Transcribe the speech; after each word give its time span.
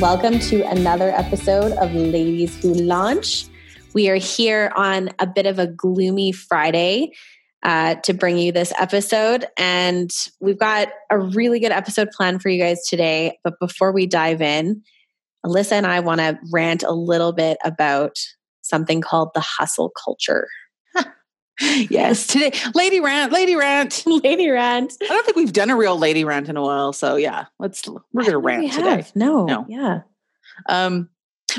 Welcome 0.00 0.38
to 0.38 0.62
another 0.62 1.10
episode 1.10 1.72
of 1.72 1.92
Ladies 1.92 2.62
Who 2.62 2.72
Launch. 2.72 3.46
We 3.94 4.08
are 4.08 4.14
here 4.14 4.70
on 4.76 5.10
a 5.18 5.26
bit 5.26 5.44
of 5.44 5.58
a 5.58 5.66
gloomy 5.66 6.30
Friday 6.30 7.14
uh, 7.64 7.96
to 8.04 8.12
bring 8.12 8.38
you 8.38 8.52
this 8.52 8.72
episode. 8.78 9.46
And 9.56 10.08
we've 10.38 10.58
got 10.58 10.88
a 11.10 11.18
really 11.18 11.58
good 11.58 11.72
episode 11.72 12.10
planned 12.12 12.42
for 12.42 12.48
you 12.48 12.62
guys 12.62 12.86
today. 12.86 13.40
But 13.42 13.54
before 13.58 13.90
we 13.90 14.06
dive 14.06 14.40
in, 14.40 14.84
Alyssa 15.44 15.72
and 15.72 15.86
I 15.86 15.98
want 15.98 16.20
to 16.20 16.38
rant 16.52 16.84
a 16.84 16.92
little 16.92 17.32
bit 17.32 17.58
about 17.64 18.18
something 18.62 19.00
called 19.00 19.30
the 19.34 19.40
hustle 19.40 19.90
culture. 20.04 20.46
Yes, 21.60 22.26
today, 22.26 22.52
lady 22.74 23.00
rant, 23.00 23.32
lady 23.32 23.56
rant, 23.56 24.04
lady 24.06 24.48
rant. 24.48 24.94
I 25.02 25.06
don't 25.06 25.24
think 25.24 25.36
we've 25.36 25.52
done 25.52 25.70
a 25.70 25.76
real 25.76 25.98
lady 25.98 26.24
rant 26.24 26.48
in 26.48 26.56
a 26.56 26.62
while, 26.62 26.92
so 26.92 27.16
yeah, 27.16 27.46
let's 27.58 27.86
we're 28.12 28.24
gonna 28.24 28.38
rant 28.38 28.72
today. 28.72 29.04
No, 29.14 29.44
no, 29.44 29.66
yeah. 29.68 30.00
Um, 30.68 31.08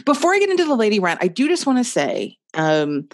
before 0.05 0.33
I 0.33 0.39
get 0.39 0.49
into 0.49 0.65
the 0.65 0.75
lady 0.75 0.99
rant, 0.99 1.19
I 1.23 1.27
do 1.27 1.47
just 1.47 1.65
want 1.65 1.79
to 1.79 1.83
say, 1.83 2.37
um, 2.53 3.09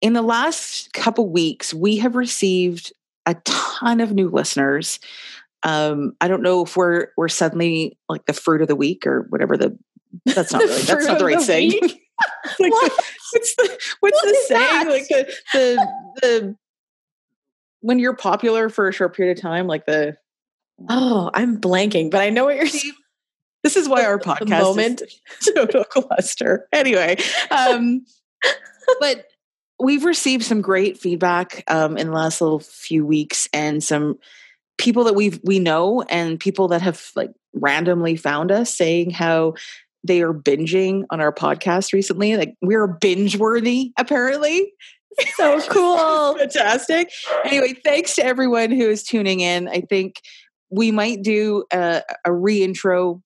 in 0.00 0.12
the 0.12 0.22
last 0.22 0.92
couple 0.92 1.28
weeks, 1.28 1.74
we 1.74 1.98
have 1.98 2.16
received 2.16 2.92
a 3.26 3.34
ton 3.44 4.00
of 4.00 4.12
new 4.12 4.28
listeners. 4.28 4.98
Um, 5.62 6.14
I 6.20 6.28
don't 6.28 6.42
know 6.42 6.64
if 6.64 6.76
we're 6.76 7.08
we're 7.16 7.28
suddenly 7.28 7.98
like 8.08 8.24
the 8.26 8.32
fruit 8.32 8.62
of 8.62 8.68
the 8.68 8.76
week 8.76 9.06
or 9.06 9.26
whatever 9.28 9.56
the 9.56 9.78
that's 10.24 10.52
not 10.52 10.62
really 10.62 10.82
that's 10.82 11.06
not 11.06 11.18
the 11.18 11.24
right 11.24 11.40
saying. 11.40 11.78
like 12.58 12.72
what? 12.72 12.92
The, 12.96 13.04
what's 13.32 13.54
the 13.56 13.78
what's 14.00 14.22
what 14.22 14.28
the 14.28 14.38
saying? 14.46 14.60
That? 14.60 14.88
Like 14.88 15.08
the 15.08 15.34
the 15.52 15.88
the 16.22 16.56
when 17.80 17.98
you're 17.98 18.16
popular 18.16 18.68
for 18.68 18.88
a 18.88 18.92
short 18.92 19.16
period 19.16 19.36
of 19.36 19.42
time, 19.42 19.66
like 19.66 19.86
the 19.86 20.16
oh, 20.88 21.30
I'm 21.34 21.60
blanking, 21.60 22.10
but 22.10 22.20
I 22.20 22.30
know 22.30 22.44
what 22.44 22.56
you're 22.56 22.66
saying. 22.66 22.94
This 23.62 23.76
is 23.76 23.88
why 23.88 24.04
our 24.04 24.18
podcast 24.18 24.60
moment. 24.60 25.02
is 25.40 25.52
total 25.54 25.84
cluster. 25.84 26.66
Anyway, 26.72 27.18
um, 27.50 28.04
but 29.00 29.26
we've 29.78 30.04
received 30.04 30.44
some 30.44 30.62
great 30.62 30.98
feedback 30.98 31.62
um, 31.68 31.96
in 31.98 32.08
the 32.08 32.12
last 32.12 32.40
little 32.40 32.60
few 32.60 33.04
weeks, 33.04 33.48
and 33.52 33.84
some 33.84 34.18
people 34.78 35.04
that 35.04 35.14
we've 35.14 35.40
we 35.44 35.58
know, 35.58 36.02
and 36.02 36.40
people 36.40 36.68
that 36.68 36.82
have 36.82 37.10
like 37.14 37.32
randomly 37.52 38.16
found 38.16 38.50
us 38.50 38.74
saying 38.74 39.10
how 39.10 39.54
they 40.04 40.22
are 40.22 40.32
binging 40.32 41.04
on 41.10 41.20
our 41.20 41.32
podcast 41.32 41.92
recently. 41.92 42.36
Like 42.36 42.54
we're 42.62 42.86
binge 42.86 43.36
worthy, 43.36 43.92
apparently. 43.98 44.72
So 45.36 45.60
cool. 45.68 46.36
Fantastic. 46.38 47.10
Anyway, 47.44 47.74
thanks 47.84 48.14
to 48.16 48.24
everyone 48.24 48.70
who 48.70 48.88
is 48.88 49.02
tuning 49.02 49.40
in. 49.40 49.68
I 49.68 49.82
think 49.82 50.16
we 50.70 50.90
might 50.90 51.22
do 51.22 51.64
a, 51.72 52.02
a 52.24 52.30
reintro 52.30 53.20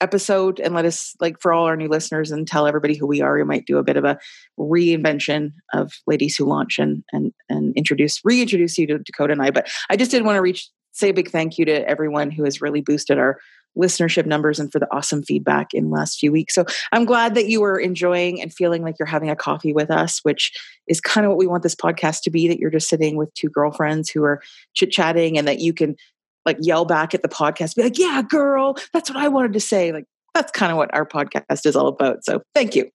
episode 0.00 0.60
and 0.60 0.74
let 0.74 0.84
us 0.84 1.14
like 1.20 1.40
for 1.40 1.52
all 1.52 1.64
our 1.64 1.76
new 1.76 1.88
listeners 1.88 2.30
and 2.30 2.46
tell 2.46 2.66
everybody 2.66 2.94
who 2.94 3.06
we 3.06 3.22
are 3.22 3.34
we 3.34 3.44
might 3.44 3.66
do 3.66 3.78
a 3.78 3.82
bit 3.82 3.96
of 3.96 4.04
a 4.04 4.18
reinvention 4.58 5.52
of 5.72 5.90
ladies 6.06 6.36
who 6.36 6.44
launch 6.44 6.78
and 6.78 7.02
and 7.14 7.32
and 7.48 7.74
introduce 7.76 8.20
reintroduce 8.22 8.76
you 8.76 8.86
to 8.86 8.98
dakota 8.98 9.32
and 9.32 9.40
i 9.40 9.50
but 9.50 9.66
i 9.88 9.96
just 9.96 10.10
did 10.10 10.22
want 10.22 10.36
to 10.36 10.42
reach 10.42 10.68
say 10.92 11.08
a 11.10 11.14
big 11.14 11.30
thank 11.30 11.58
you 11.58 11.64
to 11.64 11.88
everyone 11.88 12.30
who 12.30 12.44
has 12.44 12.60
really 12.60 12.80
boosted 12.82 13.18
our 13.18 13.38
listenership 13.76 14.26
numbers 14.26 14.58
and 14.58 14.72
for 14.72 14.78
the 14.78 14.88
awesome 14.92 15.22
feedback 15.22 15.74
in 15.74 15.90
the 15.90 15.96
last 15.96 16.18
few 16.18 16.32
weeks. 16.32 16.54
So 16.54 16.64
I'm 16.92 17.04
glad 17.04 17.34
that 17.34 17.48
you 17.48 17.62
are 17.64 17.78
enjoying 17.78 18.40
and 18.40 18.52
feeling 18.52 18.82
like 18.82 18.96
you're 18.98 19.06
having 19.06 19.30
a 19.30 19.36
coffee 19.36 19.72
with 19.72 19.90
us, 19.90 20.20
which 20.22 20.52
is 20.86 21.00
kind 21.00 21.24
of 21.24 21.30
what 21.30 21.38
we 21.38 21.46
want 21.46 21.62
this 21.62 21.74
podcast 21.74 22.22
to 22.22 22.30
be 22.30 22.48
that 22.48 22.58
you're 22.58 22.70
just 22.70 22.88
sitting 22.88 23.16
with 23.16 23.32
two 23.34 23.48
girlfriends 23.48 24.10
who 24.10 24.24
are 24.24 24.42
chit 24.74 24.90
chatting 24.90 25.36
and 25.38 25.46
that 25.46 25.60
you 25.60 25.72
can 25.72 25.96
like 26.44 26.58
yell 26.60 26.84
back 26.84 27.14
at 27.14 27.22
the 27.22 27.28
podcast, 27.28 27.74
be 27.74 27.82
like, 27.82 27.98
yeah, 27.98 28.22
girl, 28.22 28.76
that's 28.92 29.10
what 29.10 29.18
I 29.18 29.28
wanted 29.28 29.52
to 29.54 29.60
say. 29.60 29.92
Like, 29.92 30.04
that's 30.32 30.52
kind 30.52 30.70
of 30.70 30.78
what 30.78 30.94
our 30.94 31.06
podcast 31.06 31.66
is 31.66 31.76
all 31.76 31.88
about. 31.88 32.24
So 32.24 32.42
thank 32.54 32.76
you. 32.76 32.90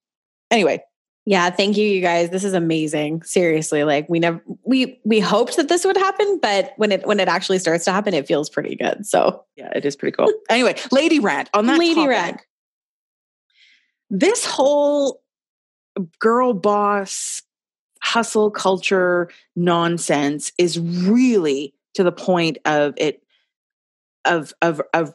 Anyway. 0.49 0.81
Yeah, 1.25 1.51
thank 1.51 1.77
you, 1.77 1.87
you 1.87 2.01
guys. 2.01 2.31
This 2.31 2.43
is 2.43 2.53
amazing. 2.53 3.21
Seriously, 3.23 3.83
like 3.83 4.09
we 4.09 4.19
never 4.19 4.41
we 4.63 4.99
we 5.03 5.19
hoped 5.19 5.55
that 5.57 5.69
this 5.69 5.85
would 5.85 5.97
happen, 5.97 6.39
but 6.41 6.73
when 6.77 6.91
it 6.91 7.05
when 7.05 7.19
it 7.19 7.27
actually 7.27 7.59
starts 7.59 7.85
to 7.85 7.91
happen, 7.91 8.15
it 8.15 8.27
feels 8.27 8.49
pretty 8.49 8.75
good. 8.75 9.05
So 9.05 9.45
yeah, 9.55 9.69
it 9.75 9.85
is 9.85 9.95
pretty 9.95 10.15
cool. 10.15 10.31
anyway, 10.49 10.75
lady 10.91 11.19
rant 11.19 11.49
on 11.53 11.67
that. 11.67 11.77
Lady 11.77 11.95
topic, 11.95 12.09
rant. 12.09 12.41
This 14.09 14.45
whole 14.45 15.21
girl 16.19 16.53
boss 16.53 17.43
hustle 18.01 18.49
culture 18.49 19.29
nonsense 19.55 20.51
is 20.57 20.79
really 20.79 21.73
to 21.93 22.03
the 22.03 22.11
point 22.11 22.57
of 22.65 22.93
it 22.97 23.21
of 24.25 24.53
of 24.63 24.81
of 24.93 25.13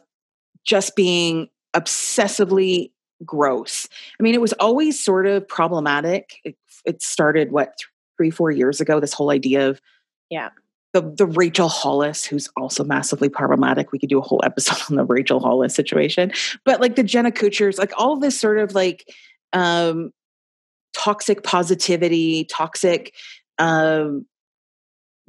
just 0.63 0.95
being 0.95 1.49
obsessively 1.75 2.91
gross. 3.25 3.87
I 4.19 4.23
mean, 4.23 4.35
it 4.35 4.41
was 4.41 4.53
always 4.53 4.99
sort 4.99 5.27
of 5.27 5.47
problematic. 5.47 6.39
It, 6.43 6.55
it 6.85 7.01
started 7.01 7.51
what 7.51 7.73
three, 8.17 8.29
four 8.29 8.51
years 8.51 8.81
ago. 8.81 8.99
This 8.99 9.13
whole 9.13 9.31
idea 9.31 9.69
of 9.69 9.81
yeah, 10.29 10.49
the 10.93 11.01
the 11.01 11.25
Rachel 11.25 11.69
Hollis, 11.69 12.25
who's 12.25 12.49
also 12.57 12.83
massively 12.83 13.29
problematic. 13.29 13.91
We 13.91 13.99
could 13.99 14.09
do 14.09 14.19
a 14.19 14.23
whole 14.23 14.41
episode 14.43 14.79
on 14.89 14.97
the 14.97 15.05
Rachel 15.05 15.39
Hollis 15.39 15.75
situation, 15.75 16.31
but 16.65 16.81
like 16.81 16.95
the 16.95 17.03
Jenna 17.03 17.31
Kutchers, 17.31 17.77
like 17.77 17.93
all 17.97 18.17
this 18.17 18.39
sort 18.39 18.59
of 18.59 18.73
like 18.73 19.07
um, 19.53 20.11
toxic 20.95 21.43
positivity, 21.43 22.45
toxic 22.45 23.13
um, 23.57 24.25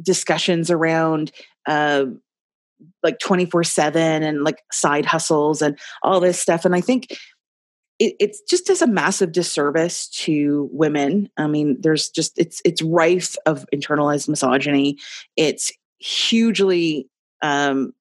discussions 0.02 0.70
around. 0.70 1.32
Uh, 1.66 2.06
like 3.02 3.18
24 3.18 3.64
7 3.64 4.22
and 4.22 4.44
like 4.44 4.62
side 4.70 5.04
hustles 5.04 5.62
and 5.62 5.76
all 6.02 6.20
this 6.20 6.40
stuff. 6.40 6.64
And 6.64 6.76
I 6.76 6.80
think 6.80 7.08
it, 7.98 8.14
it's 8.20 8.40
just 8.42 8.66
does 8.66 8.82
a 8.82 8.86
massive 8.86 9.32
disservice 9.32 10.08
to 10.08 10.68
women. 10.72 11.28
I 11.36 11.46
mean, 11.46 11.76
there's 11.80 12.08
just 12.08 12.38
it's 12.38 12.62
it's 12.64 12.82
rife 12.82 13.36
of 13.46 13.66
internalized 13.74 14.28
misogyny. 14.28 14.98
It's 15.36 15.72
hugely 15.98 17.08
um, 17.42 17.92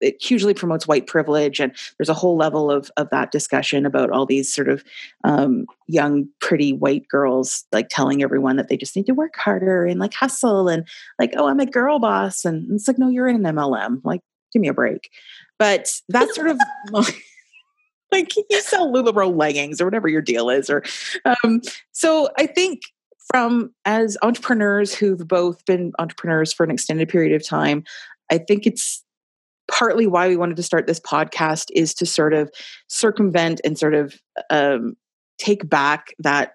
it 0.00 0.20
hugely 0.22 0.54
promotes 0.54 0.88
white 0.88 1.06
privilege, 1.06 1.60
and 1.60 1.72
there's 1.98 2.08
a 2.08 2.14
whole 2.14 2.36
level 2.36 2.70
of 2.70 2.90
of 2.96 3.08
that 3.10 3.30
discussion 3.30 3.86
about 3.86 4.10
all 4.10 4.26
these 4.26 4.52
sort 4.52 4.68
of 4.68 4.82
um, 5.24 5.66
young, 5.86 6.28
pretty 6.40 6.72
white 6.72 7.06
girls 7.08 7.64
like 7.72 7.88
telling 7.88 8.22
everyone 8.22 8.56
that 8.56 8.68
they 8.68 8.76
just 8.76 8.96
need 8.96 9.06
to 9.06 9.14
work 9.14 9.36
harder 9.36 9.84
and 9.84 10.00
like 10.00 10.14
hustle 10.14 10.68
and 10.68 10.86
like, 11.18 11.32
oh, 11.36 11.46
I'm 11.46 11.60
a 11.60 11.66
girl 11.66 11.98
boss, 11.98 12.44
and 12.44 12.70
it's 12.72 12.88
like, 12.88 12.98
no, 12.98 13.08
you're 13.08 13.28
in 13.28 13.44
an 13.44 13.54
MLM. 13.54 14.00
Like, 14.02 14.20
give 14.52 14.60
me 14.60 14.68
a 14.68 14.74
break. 14.74 15.10
But 15.58 15.88
that's 16.08 16.34
sort 16.34 16.48
of 16.48 16.58
like 18.12 18.34
you 18.36 18.60
sell 18.60 18.92
LuLaRoe 18.92 19.36
leggings 19.36 19.80
or 19.80 19.84
whatever 19.84 20.08
your 20.08 20.22
deal 20.22 20.50
is. 20.50 20.70
Or 20.70 20.84
um, 21.24 21.60
so 21.92 22.28
I 22.38 22.46
think 22.46 22.82
from 23.32 23.72
as 23.84 24.16
entrepreneurs 24.22 24.94
who've 24.94 25.26
both 25.26 25.64
been 25.64 25.92
entrepreneurs 25.98 26.52
for 26.52 26.64
an 26.64 26.70
extended 26.70 27.08
period 27.08 27.34
of 27.34 27.46
time, 27.46 27.84
I 28.30 28.38
think 28.38 28.66
it's 28.66 29.02
partly 29.70 30.06
why 30.06 30.28
we 30.28 30.36
wanted 30.36 30.56
to 30.56 30.62
start 30.62 30.86
this 30.86 31.00
podcast 31.00 31.70
is 31.74 31.94
to 31.94 32.06
sort 32.06 32.34
of 32.34 32.50
circumvent 32.88 33.60
and 33.64 33.78
sort 33.78 33.94
of 33.94 34.14
um, 34.50 34.94
take 35.38 35.68
back 35.68 36.08
that 36.18 36.54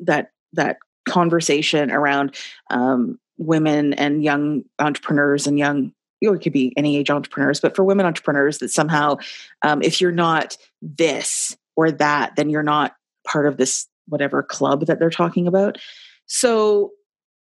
that 0.00 0.30
that 0.52 0.78
conversation 1.08 1.90
around 1.90 2.34
um, 2.70 3.18
women 3.38 3.92
and 3.94 4.24
young 4.24 4.62
entrepreneurs 4.78 5.46
and 5.46 5.58
young 5.58 5.92
know, 6.28 6.34
it 6.34 6.42
could 6.42 6.52
be 6.52 6.72
any 6.76 6.96
age 6.96 7.10
entrepreneurs, 7.10 7.60
but 7.60 7.74
for 7.76 7.84
women 7.84 8.06
entrepreneurs, 8.06 8.58
that 8.58 8.70
somehow, 8.70 9.16
um, 9.62 9.82
if 9.82 10.00
you're 10.00 10.12
not 10.12 10.56
this 10.82 11.56
or 11.76 11.90
that, 11.90 12.36
then 12.36 12.50
you're 12.50 12.62
not 12.62 12.96
part 13.26 13.46
of 13.46 13.56
this 13.56 13.86
whatever 14.08 14.42
club 14.42 14.86
that 14.86 14.98
they're 14.98 15.10
talking 15.10 15.46
about. 15.46 15.78
So 16.26 16.92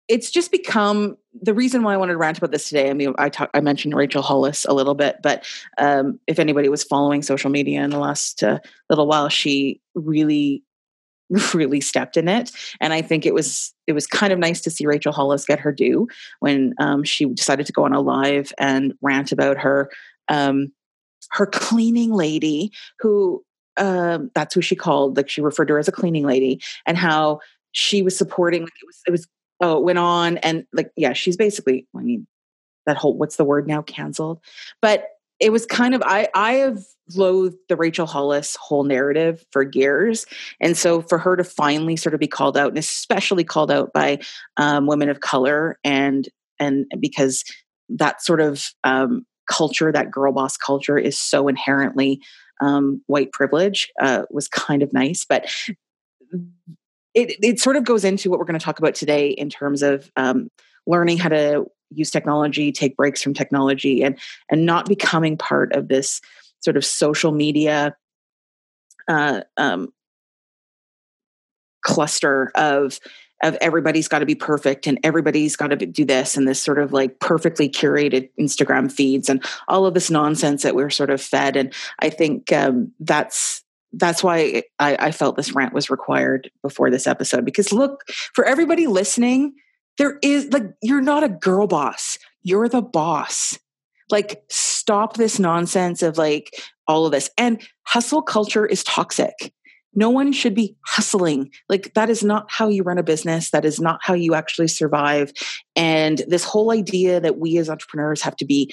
it's 0.08 0.30
just 0.30 0.52
become 0.52 1.16
the 1.42 1.54
reason 1.54 1.82
why 1.82 1.94
I 1.94 1.96
wanted 1.96 2.12
to 2.12 2.18
rant 2.18 2.38
about 2.38 2.52
this 2.52 2.68
today. 2.68 2.90
I 2.90 2.92
mean, 2.92 3.14
I 3.18 3.28
talk, 3.28 3.50
I 3.54 3.60
mentioned 3.60 3.94
Rachel 3.94 4.22
Hollis 4.22 4.64
a 4.64 4.72
little 4.72 4.94
bit, 4.94 5.16
but 5.22 5.44
um, 5.78 6.20
if 6.26 6.38
anybody 6.38 6.68
was 6.68 6.84
following 6.84 7.22
social 7.22 7.50
media 7.50 7.82
in 7.82 7.90
the 7.90 7.98
last 7.98 8.42
uh, 8.44 8.60
little 8.88 9.08
while, 9.08 9.28
she 9.28 9.80
really 9.94 10.62
really 11.54 11.80
stepped 11.80 12.16
in 12.16 12.28
it 12.28 12.50
and 12.80 12.92
i 12.92 13.02
think 13.02 13.26
it 13.26 13.34
was 13.34 13.74
it 13.86 13.92
was 13.92 14.06
kind 14.06 14.32
of 14.32 14.38
nice 14.38 14.60
to 14.60 14.70
see 14.70 14.86
rachel 14.86 15.12
hollis 15.12 15.44
get 15.44 15.58
her 15.58 15.72
due 15.72 16.06
when 16.40 16.74
um, 16.78 17.02
she 17.02 17.24
decided 17.26 17.66
to 17.66 17.72
go 17.72 17.84
on 17.84 17.92
a 17.92 18.00
live 18.00 18.52
and 18.58 18.94
rant 19.02 19.32
about 19.32 19.58
her 19.58 19.90
um, 20.28 20.72
her 21.30 21.46
cleaning 21.46 22.12
lady 22.12 22.70
who 23.00 23.44
um, 23.76 24.30
that's 24.34 24.54
who 24.54 24.62
she 24.62 24.76
called. 24.76 25.16
Like 25.16 25.28
she 25.28 25.40
referred 25.40 25.66
to 25.66 25.74
her 25.74 25.78
as 25.78 25.88
a 25.88 25.92
cleaning 25.92 26.24
lady, 26.24 26.60
and 26.86 26.96
how 26.96 27.40
she 27.72 28.02
was 28.02 28.16
supporting. 28.16 28.62
Like 28.62 28.72
it 28.82 28.86
was, 28.86 29.00
it 29.06 29.10
was. 29.10 29.28
Oh, 29.60 29.78
it 29.78 29.84
went 29.84 29.98
on, 29.98 30.38
and 30.38 30.66
like 30.72 30.90
yeah, 30.96 31.12
she's 31.12 31.36
basically. 31.36 31.86
I 31.96 32.00
mean, 32.00 32.26
that 32.86 32.96
whole 32.96 33.16
what's 33.16 33.36
the 33.36 33.44
word 33.44 33.66
now? 33.66 33.82
Canceled, 33.82 34.40
but 34.80 35.08
it 35.40 35.50
was 35.50 35.66
kind 35.66 35.94
of 35.94 36.02
I 36.04 36.28
I 36.34 36.54
have 36.54 36.78
loathed 37.14 37.56
the 37.68 37.76
Rachel 37.76 38.06
Hollis 38.06 38.56
whole 38.56 38.84
narrative 38.84 39.44
for 39.52 39.70
years, 39.72 40.26
and 40.60 40.76
so 40.76 41.02
for 41.02 41.18
her 41.18 41.36
to 41.36 41.44
finally 41.44 41.96
sort 41.96 42.14
of 42.14 42.20
be 42.20 42.26
called 42.26 42.56
out, 42.56 42.68
and 42.68 42.78
especially 42.78 43.44
called 43.44 43.70
out 43.70 43.92
by 43.92 44.18
um, 44.56 44.86
women 44.86 45.08
of 45.08 45.20
color, 45.20 45.78
and 45.84 46.28
and 46.58 46.86
because 46.98 47.44
that 47.88 48.22
sort 48.22 48.40
of 48.40 48.66
um, 48.84 49.24
culture, 49.48 49.92
that 49.92 50.10
girl 50.10 50.32
boss 50.32 50.56
culture, 50.56 50.98
is 50.98 51.18
so 51.18 51.48
inherently 51.48 52.20
um, 52.60 53.02
white 53.06 53.32
privilege, 53.32 53.92
uh, 54.00 54.22
was 54.30 54.48
kind 54.48 54.82
of 54.82 54.92
nice, 54.92 55.24
but. 55.24 55.46
It, 57.14 57.34
it 57.42 57.58
sort 57.58 57.76
of 57.76 57.84
goes 57.84 58.04
into 58.04 58.28
what 58.28 58.38
we're 58.38 58.44
going 58.44 58.58
to 58.58 58.64
talk 58.64 58.78
about 58.78 58.94
today 58.94 59.28
in 59.28 59.48
terms 59.48 59.82
of 59.82 60.12
um, 60.16 60.50
learning 60.86 61.16
how 61.16 61.30
to 61.30 61.64
use 61.90 62.10
technology, 62.10 62.72
take 62.72 62.96
breaks 62.96 63.22
from 63.22 63.34
technology, 63.34 64.02
and 64.02 64.18
and 64.50 64.66
not 64.66 64.86
becoming 64.86 65.36
part 65.36 65.72
of 65.72 65.88
this 65.88 66.20
sort 66.66 66.76
of 66.76 66.84
social 66.84 67.30
media 67.30 67.96
uh, 69.08 69.42
um, 69.56 69.92
cluster 71.82 72.50
of 72.56 72.98
of 73.42 73.56
everybody's 73.60 74.08
got 74.08 74.20
to 74.20 74.26
be 74.26 74.34
perfect 74.34 74.86
and 74.86 74.98
everybody's 75.04 75.56
got 75.56 75.68
to 75.68 75.76
do 75.76 76.04
this 76.04 76.36
and 76.36 76.48
this 76.48 76.60
sort 76.60 76.78
of 76.78 76.92
like 76.92 77.20
perfectly 77.20 77.68
curated 77.68 78.30
Instagram 78.40 78.90
feeds 78.90 79.28
and 79.28 79.44
all 79.68 79.84
of 79.86 79.92
this 79.94 80.10
nonsense 80.10 80.62
that 80.62 80.74
we're 80.74 80.88
sort 80.88 81.10
of 81.10 81.20
fed. 81.20 81.54
And 81.54 81.72
I 82.00 82.08
think 82.08 82.50
um, 82.50 82.92
that's 82.98 83.62
that's 83.92 84.24
why 84.24 84.64
I, 84.78 84.96
I 84.98 85.10
felt 85.12 85.36
this 85.36 85.52
rant 85.54 85.72
was 85.72 85.88
required 85.88 86.50
before 86.62 86.90
this 86.90 87.06
episode 87.06 87.44
because 87.44 87.72
look 87.72 88.02
for 88.34 88.44
everybody 88.44 88.88
listening 88.88 89.54
there 89.98 90.18
is 90.22 90.52
like, 90.52 90.64
you're 90.82 91.00
not 91.00 91.24
a 91.24 91.28
girl 91.28 91.66
boss. 91.66 92.18
You're 92.42 92.68
the 92.68 92.82
boss. 92.82 93.58
Like, 94.10 94.42
stop 94.48 95.16
this 95.16 95.38
nonsense 95.38 96.02
of 96.02 96.18
like 96.18 96.50
all 96.86 97.06
of 97.06 97.12
this. 97.12 97.30
And 97.36 97.60
hustle 97.82 98.22
culture 98.22 98.66
is 98.66 98.84
toxic. 98.84 99.52
No 99.94 100.10
one 100.10 100.32
should 100.32 100.54
be 100.54 100.76
hustling. 100.84 101.50
Like, 101.70 101.94
that 101.94 102.10
is 102.10 102.22
not 102.22 102.50
how 102.50 102.68
you 102.68 102.82
run 102.82 102.98
a 102.98 103.02
business. 103.02 103.50
That 103.50 103.64
is 103.64 103.80
not 103.80 103.98
how 104.02 104.12
you 104.12 104.34
actually 104.34 104.68
survive. 104.68 105.32
And 105.74 106.22
this 106.28 106.44
whole 106.44 106.70
idea 106.70 107.18
that 107.20 107.38
we 107.38 107.56
as 107.56 107.70
entrepreneurs 107.70 108.20
have 108.22 108.36
to 108.36 108.44
be 108.44 108.70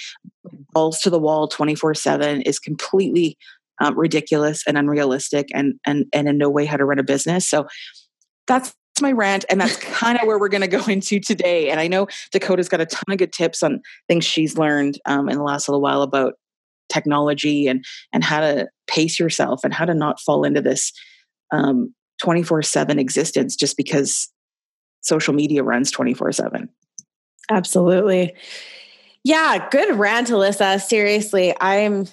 balls 0.74 1.00
to 1.00 1.10
the 1.10 1.20
wall 1.20 1.48
24 1.48 1.94
7 1.94 2.42
is 2.42 2.60
completely 2.60 3.38
um, 3.80 3.98
ridiculous 3.98 4.64
and 4.68 4.78
unrealistic 4.78 5.48
and, 5.54 5.76
and, 5.86 6.06
and 6.14 6.28
in 6.28 6.38
no 6.38 6.50
way 6.50 6.66
how 6.66 6.78
to 6.78 6.86
run 6.86 7.00
a 7.00 7.04
business. 7.04 7.48
So, 7.48 7.68
that's 8.46 8.74
my 9.02 9.12
rant 9.12 9.46
and 9.50 9.60
that's 9.60 9.78
kind 9.78 10.20
of 10.20 10.28
where 10.28 10.38
we're 10.38 10.50
going 10.50 10.62
to 10.62 10.68
go 10.68 10.84
into 10.88 11.20
today 11.20 11.70
and 11.70 11.80
i 11.80 11.88
know 11.88 12.08
dakota's 12.32 12.70
got 12.70 12.82
a 12.82 12.86
ton 12.86 13.04
of 13.10 13.18
good 13.18 13.34
tips 13.34 13.64
on 13.64 13.82
things 14.08 14.26
she's 14.26 14.58
learned 14.58 15.00
um, 15.06 15.30
in 15.30 15.38
the 15.38 15.44
last 15.44 15.68
little 15.68 15.82
while 15.82 16.02
about 16.02 16.34
technology 16.92 17.68
and 17.68 17.84
and 18.12 18.24
how 18.24 18.40
to 18.40 18.68
pace 18.88 19.20
yourself 19.20 19.64
and 19.64 19.74
how 19.74 19.86
to 19.86 19.94
not 19.94 20.20
fall 20.20 20.44
into 20.44 20.62
this 20.62 20.92
um, 21.52 21.94
24-7 22.24 23.00
existence 23.00 23.56
just 23.56 23.78
because 23.78 24.30
social 25.02 25.34
media 25.34 25.64
runs 25.64 25.92
24-7 25.92 26.68
absolutely. 27.50 28.34
Yeah 29.24 29.68
good 29.70 29.98
rant 29.98 30.30
alyssa. 30.30 30.80
Seriously 30.82 31.56
i'm 31.60 32.08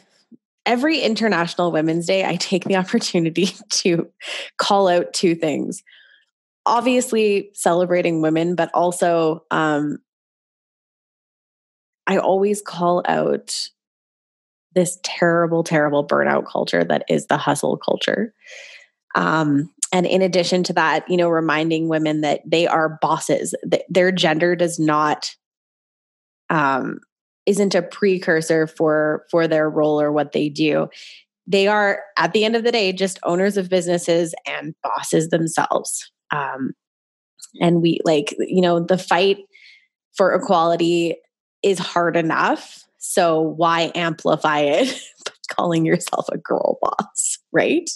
every 0.67 1.01
international 1.01 1.73
women's 1.73 2.07
day 2.07 2.25
i 2.25 2.37
take 2.37 2.65
the 2.65 2.77
opportunity 2.83 3.51
to 3.71 4.09
call 4.57 4.89
out 4.89 5.13
two 5.13 5.35
things 5.35 5.83
obviously 6.67 7.51
celebrating 7.55 8.23
women, 8.23 8.55
but 8.55 8.71
also 8.75 9.45
um, 9.51 9.99
I 12.07 12.19
always 12.19 12.61
call 12.61 13.03
out 13.07 13.69
this 14.75 14.99
terrible, 15.03 15.65
terrible 15.65 16.07
burnout 16.07 16.47
culture 16.47 16.85
that 16.85 17.05
is 17.09 17.27
the 17.27 17.37
hustle 17.37 17.77
culture. 17.77 18.35
Um, 19.15 19.71
and 19.93 20.07
in 20.07 20.23
addition 20.23 20.63
to 20.65 20.73
that, 20.75 21.09
you 21.09 21.17
know, 21.17 21.29
reminding 21.29 21.89
women 21.89 22.21
that 22.21 22.43
they 22.47 22.67
are 22.67 22.99
bosses, 23.01 23.55
that 23.65 23.83
their 23.89 24.13
gender 24.13 24.55
does 24.55 24.79
not 24.79 25.35
um, 26.49 27.01
isn't 27.47 27.75
a 27.75 27.83
precursor 27.83 28.67
for 28.67 29.25
for 29.31 29.49
their 29.49 29.69
role 29.69 30.01
or 30.01 30.13
what 30.13 30.33
they 30.33 30.49
do. 30.49 30.89
They 31.47 31.67
are 31.67 32.01
at 32.17 32.33
the 32.33 32.45
end 32.45 32.55
of 32.55 32.63
the 32.63 32.73
day 32.73 32.93
just 32.93 33.19
owners 33.25 33.57
of 33.57 33.69
businesses 33.69 34.35
and 34.47 34.75
bosses 34.83 35.29
themselves. 35.31 36.11
Um, 36.31 36.73
and 37.61 37.83
we 37.83 38.01
like, 38.05 38.35
you 38.39 38.61
know, 38.61 38.81
the 38.81 38.99
fight 38.99 39.39
for 40.17 40.33
equality 40.35 41.17
is 41.63 41.79
hard 41.79 42.17
enough. 42.17 42.85
So 42.99 43.41
why 43.41 43.93
amplify 43.95 44.61
it 44.61 44.89
by 45.25 45.33
calling 45.55 45.85
yourself 45.85 46.27
a 46.31 46.39
girl 46.39 46.79
boss, 46.81 47.39
right? 47.53 47.89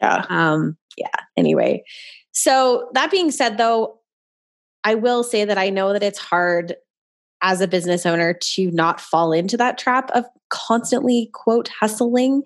Yeah. 0.00 0.24
Um, 0.28 0.76
yeah. 0.96 1.06
Anyway, 1.36 1.84
so 2.32 2.88
that 2.94 3.10
being 3.10 3.30
said, 3.30 3.58
though, 3.58 3.98
I 4.84 4.94
will 4.94 5.22
say 5.22 5.44
that 5.44 5.58
I 5.58 5.70
know 5.70 5.92
that 5.92 6.02
it's 6.02 6.18
hard 6.18 6.74
as 7.42 7.60
a 7.60 7.68
business 7.68 8.04
owner 8.04 8.32
to 8.32 8.70
not 8.72 9.00
fall 9.00 9.32
into 9.32 9.56
that 9.56 9.78
trap 9.78 10.10
of 10.12 10.24
constantly 10.50 11.30
quote 11.34 11.68
hustling 11.68 12.42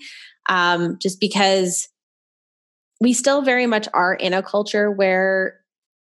um, 0.49 0.99
just 1.01 1.21
because 1.21 1.89
we 3.03 3.13
still 3.13 3.43
very 3.43 3.67
much 3.67 3.89
are 3.93 4.15
in 4.15 4.33
a 4.33 4.45
culture 4.45 4.89
where 4.89 5.59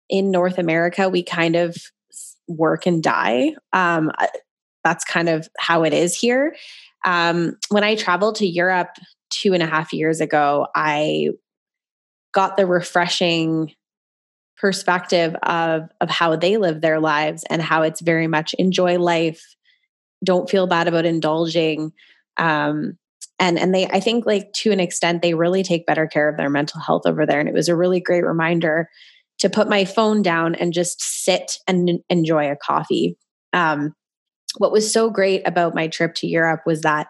in 0.08 0.30
North 0.30 0.60
America 0.60 1.10
we 1.10 1.24
kind 1.24 1.56
of 1.56 1.76
work 2.48 2.86
and 2.86 3.02
die. 3.02 3.56
Um, 3.74 4.12
that's 4.84 5.04
kind 5.04 5.28
of 5.28 5.50
how 5.58 5.84
it 5.84 5.94
is 5.94 6.16
here. 6.16 6.56
Um, 7.04 7.58
when 7.70 7.84
I 7.84 7.96
traveled 7.96 8.36
to 8.36 8.46
Europe 8.46 8.96
two 9.32 9.54
and 9.54 9.64
a 9.64 9.66
half 9.66 9.94
years 9.94 10.22
ago, 10.22 10.68
I 10.76 11.30
got 12.34 12.56
the 12.56 12.68
refreshing 12.68 13.74
perspective 14.58 15.36
of 15.42 15.90
of 16.02 16.10
how 16.12 16.36
they 16.36 16.58
live 16.58 16.82
their 16.82 17.00
lives 17.00 17.44
and 17.50 17.64
how 17.64 17.82
it's 17.82 18.00
very 18.00 18.28
much 18.28 18.54
enjoy 18.60 19.00
life, 19.00 19.56
don't 20.24 20.48
feel 20.48 20.68
bad 20.68 20.88
about 20.88 21.06
indulging. 21.06 21.94
Um, 22.38 23.00
and 23.42 23.60
and 23.60 23.76
they 23.76 23.88
i 23.88 24.00
think 24.00 24.26
like 24.26 24.54
to 24.54 24.72
an 24.72 24.80
extent 24.80 25.22
they 25.22 25.34
really 25.34 25.64
take 25.64 25.86
better 25.86 26.08
care 26.08 26.30
of 26.30 26.38
their 26.38 26.50
mental 26.50 26.80
health 26.80 27.02
over 27.06 27.26
there. 27.26 27.42
And 27.42 27.50
it 27.50 27.56
was 27.56 27.68
a 27.68 27.76
really 27.76 28.00
great 28.00 28.24
reminder 28.24 28.88
to 29.40 29.50
put 29.50 29.68
my 29.68 29.84
phone 29.84 30.22
down 30.22 30.56
and 30.56 30.72
just 30.72 31.02
sit 31.02 31.58
and 31.68 32.00
enjoy 32.10 32.50
a 32.50 32.56
coffee. 32.56 33.18
Um, 33.54 33.94
what 34.58 34.72
was 34.72 34.94
so 34.94 35.10
great 35.10 35.46
about 35.48 35.76
my 35.76 35.88
trip 35.88 36.14
to 36.16 36.28
europe 36.28 36.62
was 36.66 36.82
that 36.82 37.08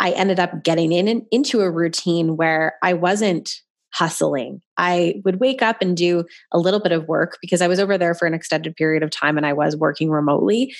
i 0.00 0.10
ended 0.12 0.40
up 0.40 0.64
getting 0.64 0.90
in 0.90 1.26
into 1.30 1.60
a 1.60 1.70
routine 1.70 2.36
where 2.36 2.74
i 2.82 2.94
wasn't 2.94 3.60
hustling. 3.90 4.60
I 4.76 5.14
would 5.24 5.40
wake 5.40 5.62
up 5.62 5.78
and 5.80 5.96
do 5.96 6.24
a 6.52 6.58
little 6.58 6.78
bit 6.78 6.92
of 6.92 7.08
work 7.08 7.38
because 7.40 7.62
i 7.62 7.68
was 7.68 7.80
over 7.80 7.98
there 7.98 8.14
for 8.14 8.26
an 8.26 8.34
extended 8.34 8.76
period 8.76 9.02
of 9.02 9.10
time 9.10 9.36
and 9.36 9.46
i 9.46 9.52
was 9.52 9.76
working 9.76 10.10
remotely 10.10 10.74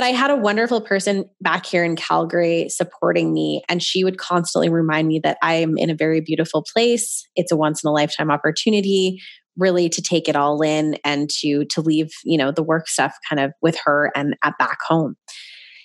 but 0.00 0.06
I 0.06 0.12
had 0.12 0.30
a 0.30 0.36
wonderful 0.36 0.80
person 0.80 1.26
back 1.42 1.66
here 1.66 1.84
in 1.84 1.94
Calgary 1.94 2.70
supporting 2.70 3.34
me, 3.34 3.62
and 3.68 3.82
she 3.82 4.02
would 4.02 4.16
constantly 4.16 4.70
remind 4.70 5.08
me 5.08 5.20
that 5.22 5.36
I'm 5.42 5.76
in 5.76 5.90
a 5.90 5.94
very 5.94 6.22
beautiful 6.22 6.64
place. 6.72 7.28
It's 7.36 7.52
a 7.52 7.56
once 7.56 7.84
in 7.84 7.88
a 7.88 7.92
lifetime 7.92 8.30
opportunity 8.30 9.20
really 9.58 9.90
to 9.90 10.00
take 10.00 10.26
it 10.26 10.36
all 10.36 10.62
in 10.62 10.96
and 11.04 11.28
to 11.40 11.66
to 11.66 11.82
leave 11.82 12.08
you 12.24 12.38
know 12.38 12.50
the 12.50 12.62
work 12.62 12.88
stuff 12.88 13.14
kind 13.28 13.40
of 13.40 13.52
with 13.60 13.76
her 13.84 14.10
and 14.14 14.36
at 14.42 14.56
back 14.58 14.78
home 14.88 15.16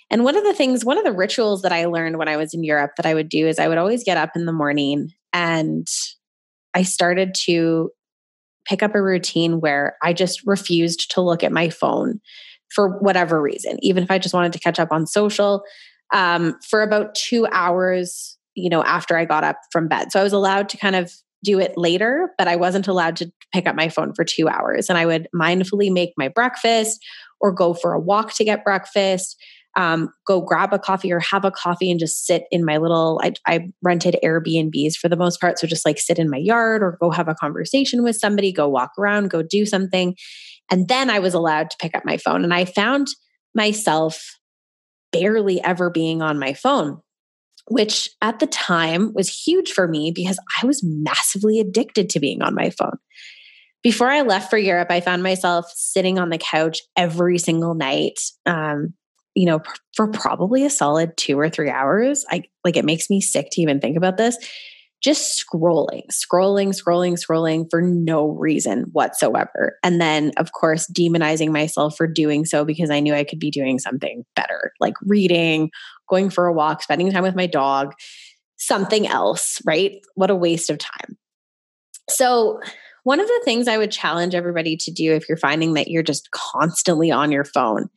and 0.10 0.24
one 0.24 0.38
of 0.38 0.45
the 0.45 0.53
things 0.53 0.86
one 0.86 1.00
of 1.00 1.03
the 1.03 1.12
rituals 1.12 1.63
that 1.63 1.74
i 1.74 1.86
learned 1.86 2.19
when 2.19 2.27
i 2.27 2.38
was 2.38 2.53
in 2.53 2.63
europe 2.63 2.91
that 2.95 3.07
i 3.07 3.13
would 3.13 3.27
do 3.27 3.48
is 3.48 3.57
i 3.57 3.67
would 3.67 3.79
always 3.79 4.03
get 4.03 4.17
up 4.17 4.29
in 4.36 4.45
the 4.45 4.53
morning 4.53 5.10
and 5.34 5.88
i 6.75 6.84
started 6.84 7.34
to 7.34 7.89
pick 8.69 8.84
up 8.84 8.93
a 8.93 9.01
routine 9.01 9.60
where 9.60 9.98
i 10.03 10.13
just 10.13 10.45
refused 10.45 11.10
to 11.10 11.19
look 11.19 11.43
at 11.43 11.51
my 11.51 11.67
phone 11.67 12.22
for 12.75 13.00
whatever 13.00 13.41
reason, 13.41 13.77
even 13.82 14.03
if 14.03 14.12
I 14.12 14.20
just 14.20 14.34
wanted 14.34 14.53
to 14.53 14.60
catch 14.60 14.79
up 14.79 14.89
on 14.91 15.08
social 15.08 15.63
um, 16.13 16.55
for 16.67 16.84
about 16.84 17.15
two 17.15 17.48
hours, 17.51 18.38
you 18.53 18.70
know, 18.70 18.84
after 18.84 19.17
I 19.17 19.25
got 19.25 19.44
up 19.44 19.58
from 19.72 19.88
bed. 19.88 20.12
So 20.12 20.20
I 20.20 20.24
was 20.24 20.34
allowed 20.34 20.70
to 20.70 20.77
kind 20.77 20.96
of 20.96 21.12
do 21.44 21.60
it 21.60 21.77
later, 21.77 22.34
but 22.38 22.48
I 22.48 22.58
wasn't 22.58 22.88
allowed 22.88 23.15
to 23.17 23.32
pick 23.53 23.67
up 23.67 23.75
my 23.75 23.88
phone 23.88 24.13
for 24.13 24.25
two 24.25 24.50
hours. 24.50 24.89
And 24.89 24.98
I 24.98 25.05
would 25.05 25.27
mindfully 25.34 25.91
make 25.91 26.12
my 26.17 26.27
breakfast 26.27 27.00
or 27.39 27.53
go 27.53 27.74
for 27.74 27.94
a 27.94 28.00
walk 28.00 28.34
to 28.34 28.44
get 28.44 28.63
breakfast. 28.63 29.38
Um, 29.77 30.10
go 30.25 30.39
grab 30.39 30.72
a 30.72 30.79
coffee 30.79 31.12
or 31.12 31.20
have 31.20 31.44
a 31.44 31.51
coffee 31.51 31.91
and 31.91 32.00
just 32.00 32.25
sit 32.25 32.44
in 32.50 32.63
my 32.63 32.77
little 32.77 33.20
I, 33.22 33.34
I, 33.46 33.67
rented 33.84 34.15
airbnbs 34.24 34.96
for 34.96 35.10
the 35.10 35.17
most 35.17 35.41
part 35.41 35.60
so 35.60 35.67
just 35.67 35.86
like 35.86 36.00
sit 36.00 36.17
in 36.17 36.29
my 36.29 36.38
yard 36.38 36.82
or 36.82 36.98
go 37.01 37.12
have 37.12 37.27
a 37.27 37.36
conversation 37.36 38.01
with 38.01 38.15
somebody 38.15 38.53
go 38.53 38.70
walk 38.70 38.91
around 38.98 39.32
go 39.32 39.44
do 39.44 39.65
something 39.65 40.15
and 40.72 40.88
then 40.88 41.10
I 41.10 41.19
was 41.19 41.34
allowed 41.34 41.69
to 41.72 41.77
pick 41.79 41.95
up 41.95 42.05
my 42.05 42.17
phone. 42.17 42.43
And 42.43 42.53
I 42.53 42.65
found 42.65 43.07
myself 43.53 44.38
barely 45.12 45.62
ever 45.63 45.89
being 45.89 46.22
on 46.22 46.39
my 46.39 46.53
phone. 46.53 47.01
which 47.67 48.12
at 48.22 48.39
the 48.39 48.48
time 48.48 49.12
was 49.13 49.45
huge 49.45 49.72
for 49.72 49.88
me 49.88 50.12
because 50.13 50.39
I 50.62 50.65
was 50.67 50.84
massively 50.84 51.60
addicted 51.60 52.10
to 52.12 52.19
being 52.19 52.41
on 52.41 52.53
my 52.53 52.69
phone. 52.69 52.98
Before 53.81 54.10
I 54.10 54.22
left 54.22 54.50
for 54.50 54.57
Europe, 54.57 54.89
I 54.91 55.01
found 55.01 55.24
myself 55.24 55.65
sitting 55.75 56.19
on 56.19 56.29
the 56.29 56.38
couch 56.38 56.81
every 56.95 57.38
single 57.38 57.74
night, 57.74 58.19
um, 58.45 58.93
you 59.36 59.45
know, 59.45 59.62
for 59.95 60.07
probably 60.07 60.65
a 60.65 60.69
solid 60.69 61.17
two 61.17 61.39
or 61.39 61.50
three 61.50 61.69
hours. 61.69 62.24
I 62.29 62.43
like 62.63 62.77
it 62.77 62.86
makes 62.86 63.10
me 63.10 63.22
sick 63.22 63.48
to 63.51 63.62
even 63.62 63.79
think 63.79 63.98
about 63.98 64.17
this 64.17 64.38
just 65.02 65.44
scrolling, 65.44 66.04
scrolling, 66.12 66.70
scrolling, 66.70 67.14
scrolling 67.14 67.66
for 67.70 67.82
no 67.82 68.30
reason 68.30 68.86
whatsoever. 68.92 69.78
And 69.84 70.02
then, 70.02 70.32
of 70.38 70.52
course, 70.52 70.88
demonizing 70.88 71.52
myself 71.52 71.96
for 71.96 72.08
doing 72.08 72.46
so 72.46 72.66
because 72.66 72.90
I 72.90 73.00
knew 73.00 73.14
I 73.14 73.24
could 73.24 73.40
be 73.40 73.52
doing 73.52 73.78
something 73.78 74.25
better, 74.36 74.72
like 74.80 74.96
reading, 75.04 75.70
going 76.10 76.30
for 76.30 76.48
a 76.48 76.54
walk, 76.54 76.82
spending 76.82 77.12
time 77.12 77.24
with 77.24 77.36
my 77.36 77.46
dog, 77.46 77.94
something 78.58 79.06
else, 79.08 79.62
right? 79.66 80.00
What 80.16 80.32
a 80.32 80.36
waste 80.36 80.70
of 80.70 80.78
time. 80.78 81.18
So, 82.10 82.60
one 83.04 83.20
of 83.20 83.28
the 83.28 83.42
things 83.46 83.68
I 83.68 83.78
would 83.78 83.92
challenge 83.92 84.34
everybody 84.34 84.75
to 84.78 84.92
do 84.92 85.14
if 85.14 85.30
you're 85.30 85.38
finding 85.38 85.75
that 85.75 85.90
you're 85.90 86.02
just 86.02 86.32
constantly 86.32 87.12
on 87.12 87.32
your 87.32 87.44
phone 87.44 87.88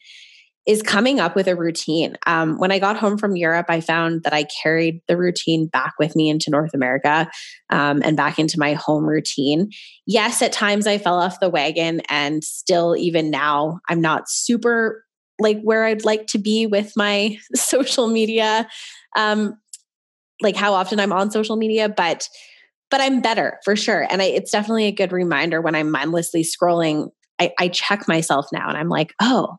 is 0.69 0.83
coming 0.83 1.19
up 1.19 1.35
with 1.35 1.49
a 1.49 1.57
routine. 1.57 2.15
Um, 2.27 2.59
when 2.59 2.71
I 2.71 2.79
got 2.79 2.99
home 2.99 3.17
from 3.17 3.37
Europe, 3.37 3.67
I 3.71 3.81
found 3.81 4.23
that 4.25 4.35
I 4.35 4.45
carried 4.45 5.01
the 5.09 5.17
routine 5.17 5.67
back 5.67 5.95
with 5.99 6.15
me 6.15 6.29
into 6.29 6.51
North 6.51 6.75
America 6.75 7.31
um, 7.71 8.03
and 8.05 8.19
back 8.19 8.39
into 8.39 8.59
my 8.59 8.75
home 8.75 9.07
routine. 9.07 9.71
Yes, 10.07 10.43
at 10.43 10.53
times 10.53 10.87
I 10.87 10.99
fell 10.99 11.19
off 11.19 11.41
the 11.41 11.49
wagon, 11.49 12.03
and 12.11 12.45
still, 12.45 12.95
even 12.97 13.31
now, 13.31 13.81
I'm 13.89 14.03
not 14.03 14.29
super 14.29 15.07
like 15.41 15.59
where 15.63 15.85
I'd 15.85 16.05
like 16.05 16.27
to 16.29 16.39
be 16.39 16.67
with 16.67 16.93
my 16.97 17.39
social 17.55 18.07
media. 18.07 18.69
Um, 19.17 19.59
like 20.43 20.55
how 20.55 20.75
often 20.75 21.01
I'm 21.01 21.13
on 21.13 21.31
social 21.31 21.57
media, 21.57 21.89
but 21.89 22.29
but 22.91 23.01
I'm 23.01 23.23
better 23.23 23.59
for 23.65 23.75
sure. 23.75 24.07
And 24.11 24.21
I, 24.21 24.27
it's 24.27 24.51
definitely 24.51 24.87
a 24.87 24.93
good 24.93 25.13
reminder 25.13 25.61
when 25.63 25.75
I'm 25.75 25.91
mindlessly 25.91 26.43
scrolling. 26.43 27.09
I, 27.39 27.53
I 27.59 27.69
check 27.69 28.07
myself 28.09 28.47
now 28.53 28.69
and 28.69 28.77
I'm 28.77 28.89
like, 28.89 29.15
oh, 29.21 29.59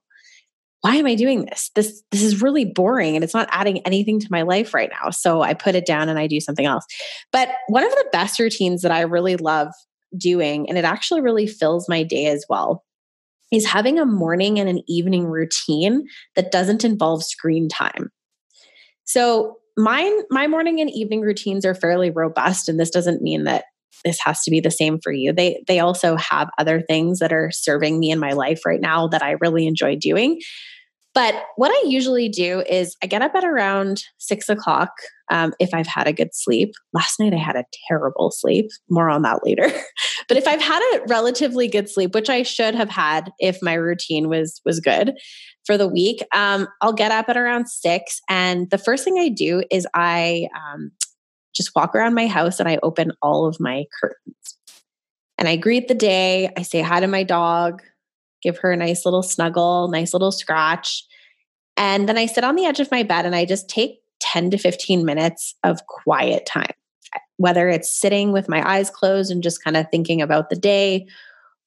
why 0.81 0.95
am 0.95 1.05
I 1.05 1.15
doing 1.15 1.45
this? 1.45 1.71
This 1.75 2.01
this 2.11 2.23
is 2.23 2.41
really 2.41 2.65
boring 2.65 3.15
and 3.15 3.23
it's 3.23 3.33
not 3.33 3.49
adding 3.51 3.79
anything 3.79 4.19
to 4.19 4.27
my 4.31 4.43
life 4.43 4.73
right 4.73 4.89
now. 4.89 5.09
So 5.09 5.41
I 5.41 5.53
put 5.53 5.75
it 5.75 5.85
down 5.85 6.07
and 6.09 6.17
I 6.17 6.27
do 6.27 6.39
something 6.39 6.65
else. 6.65 6.85
But 7.31 7.49
one 7.67 7.83
of 7.83 7.91
the 7.91 8.07
best 8.11 8.39
routines 8.39 8.81
that 8.81 8.91
I 8.91 9.01
really 9.01 9.35
love 9.35 9.69
doing 10.17 10.69
and 10.69 10.77
it 10.77 10.85
actually 10.85 11.21
really 11.21 11.47
fills 11.47 11.89
my 11.89 12.03
day 12.03 12.27
as 12.27 12.45
well 12.49 12.83
is 13.51 13.65
having 13.65 13.99
a 13.99 14.05
morning 14.05 14.59
and 14.59 14.69
an 14.69 14.81
evening 14.87 15.25
routine 15.25 16.07
that 16.35 16.51
doesn't 16.51 16.85
involve 16.85 17.23
screen 17.23 17.67
time. 17.67 18.09
So 19.03 19.57
mine 19.75 20.13
my 20.29 20.47
morning 20.47 20.79
and 20.79 20.89
evening 20.89 21.21
routines 21.21 21.65
are 21.65 21.75
fairly 21.75 22.09
robust 22.09 22.69
and 22.69 22.79
this 22.79 22.89
doesn't 22.89 23.21
mean 23.21 23.43
that 23.43 23.65
this 24.05 24.19
has 24.23 24.41
to 24.43 24.51
be 24.51 24.59
the 24.59 24.71
same 24.71 24.99
for 25.03 25.11
you. 25.11 25.33
They 25.33 25.63
they 25.67 25.79
also 25.79 26.15
have 26.15 26.49
other 26.57 26.81
things 26.81 27.19
that 27.19 27.33
are 27.33 27.51
serving 27.51 27.99
me 27.99 28.11
in 28.11 28.19
my 28.19 28.31
life 28.31 28.61
right 28.65 28.81
now 28.81 29.07
that 29.07 29.23
I 29.23 29.35
really 29.41 29.67
enjoy 29.67 29.95
doing. 29.95 30.39
But 31.15 31.35
what 31.55 31.71
I 31.71 31.87
usually 31.87 32.29
do 32.29 32.61
is 32.69 32.95
I 33.03 33.07
get 33.07 33.21
up 33.21 33.33
at 33.35 33.43
around 33.43 34.03
six 34.19 34.47
o'clock 34.47 34.91
um, 35.31 35.53
if 35.59 35.73
I've 35.73 35.87
had 35.87 36.07
a 36.07 36.13
good 36.13 36.29
sleep. 36.33 36.71
Last 36.93 37.19
night 37.19 37.33
I 37.33 37.37
had 37.37 37.55
a 37.55 37.65
terrible 37.87 38.31
sleep. 38.31 38.67
More 38.89 39.09
on 39.09 39.23
that 39.23 39.43
later. 39.43 39.71
but 40.27 40.37
if 40.37 40.47
I've 40.47 40.61
had 40.61 40.81
a 40.93 41.01
relatively 41.07 41.67
good 41.67 41.89
sleep, 41.89 42.13
which 42.13 42.29
I 42.29 42.43
should 42.43 42.75
have 42.75 42.89
had 42.89 43.31
if 43.39 43.57
my 43.61 43.73
routine 43.73 44.29
was 44.29 44.61
was 44.65 44.79
good 44.79 45.13
for 45.65 45.77
the 45.77 45.87
week, 45.87 46.23
um, 46.33 46.67
I'll 46.81 46.93
get 46.93 47.11
up 47.11 47.27
at 47.27 47.37
around 47.37 47.67
six, 47.67 48.21
and 48.29 48.69
the 48.69 48.77
first 48.77 49.03
thing 49.03 49.17
I 49.19 49.29
do 49.29 49.63
is 49.71 49.87
I 49.93 50.47
um, 50.55 50.91
just 51.53 51.75
walk 51.75 51.95
around 51.95 52.13
my 52.13 52.27
house 52.27 52.59
and 52.59 52.69
I 52.69 52.79
open 52.83 53.11
all 53.21 53.45
of 53.45 53.59
my 53.59 53.85
curtains. 53.99 54.57
And 55.37 55.47
I 55.47 55.55
greet 55.55 55.87
the 55.87 55.95
day. 55.95 56.51
I 56.57 56.63
say 56.63 56.81
hi 56.81 56.99
to 56.99 57.07
my 57.07 57.23
dog, 57.23 57.81
give 58.41 58.57
her 58.59 58.71
a 58.71 58.77
nice 58.77 59.05
little 59.05 59.23
snuggle, 59.23 59.87
nice 59.87 60.13
little 60.13 60.31
scratch. 60.31 61.05
And 61.77 62.09
then 62.09 62.17
I 62.17 62.25
sit 62.25 62.43
on 62.43 62.55
the 62.55 62.65
edge 62.65 62.79
of 62.79 62.91
my 62.91 63.03
bed 63.03 63.25
and 63.25 63.35
I 63.35 63.45
just 63.45 63.69
take 63.69 64.01
10 64.19 64.51
to 64.51 64.57
15 64.57 65.05
minutes 65.05 65.55
of 65.63 65.85
quiet 65.87 66.45
time, 66.45 66.73
whether 67.37 67.69
it's 67.69 67.89
sitting 67.89 68.33
with 68.33 68.49
my 68.49 68.67
eyes 68.69 68.89
closed 68.89 69.31
and 69.31 69.41
just 69.41 69.63
kind 69.63 69.77
of 69.77 69.87
thinking 69.89 70.21
about 70.21 70.49
the 70.49 70.57
day 70.57 71.07